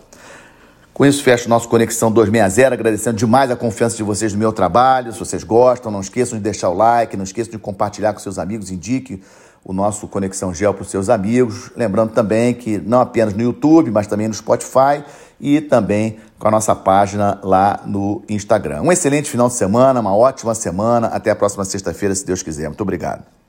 Com 0.93 1.07
isso, 1.07 1.23
fecho 1.23 1.49
nosso 1.49 1.69
Conexão 1.71 2.13
260, 2.13 2.75
agradecendo 2.75 3.17
demais 3.17 3.51
a 3.51 3.57
confiança 3.57 3.97
de 3.97 4.03
vocês 4.03 4.35
no 4.35 4.39
meu 4.39 4.53
trabalho. 4.53 5.11
Se 5.11 5.19
vocês 5.19 5.43
gostam, 5.43 5.91
não 5.91 6.03
esqueçam 6.03 6.37
de 6.37 6.45
deixar 6.45 6.69
o 6.69 6.75
like, 6.75 7.17
não 7.17 7.25
esqueçam 7.25 7.51
de 7.51 7.59
compartilhar 7.59 8.13
com 8.13 8.21
seus 8.21 8.39
amigos, 8.39 8.71
indique 8.71 9.23
o 9.65 9.73
nosso 9.73 10.09
Conexão 10.09 10.53
Gel 10.53 10.75
para 10.75 10.83
os 10.83 10.91
seus 10.91 11.09
amigos. 11.09 11.71
Lembrando 11.77 12.13
também 12.13 12.55
que 12.55 12.79
não 12.79 13.01
apenas 13.01 13.35
no 13.35 13.43
YouTube, 13.43 13.91
mas 13.91 14.07
também 14.07 14.29
no 14.29 14.35
Spotify 14.35 15.05
e 15.41 15.61
também 15.61 16.19
com 16.39 16.49
a 16.49 16.51
nossa 16.51 16.75
página 16.75 17.39
lá 17.43 17.81
no 17.87 18.23
Instagram. 18.29 18.83
Um 18.83 18.93
excelente 18.93 19.31
final 19.31 19.49
de 19.49 19.55
semana, 19.55 20.01
uma 20.01 20.15
ótima 20.15 20.55
semana. 20.55 21.09
Até 21.09 21.31
a 21.31 21.37
próxima 21.37 21.65
sexta-feira, 21.65 22.15
se 22.15 22.27
Deus 22.27 22.43
quiser. 22.43 22.69
Muito 22.69 22.81
obrigado. 22.81 23.33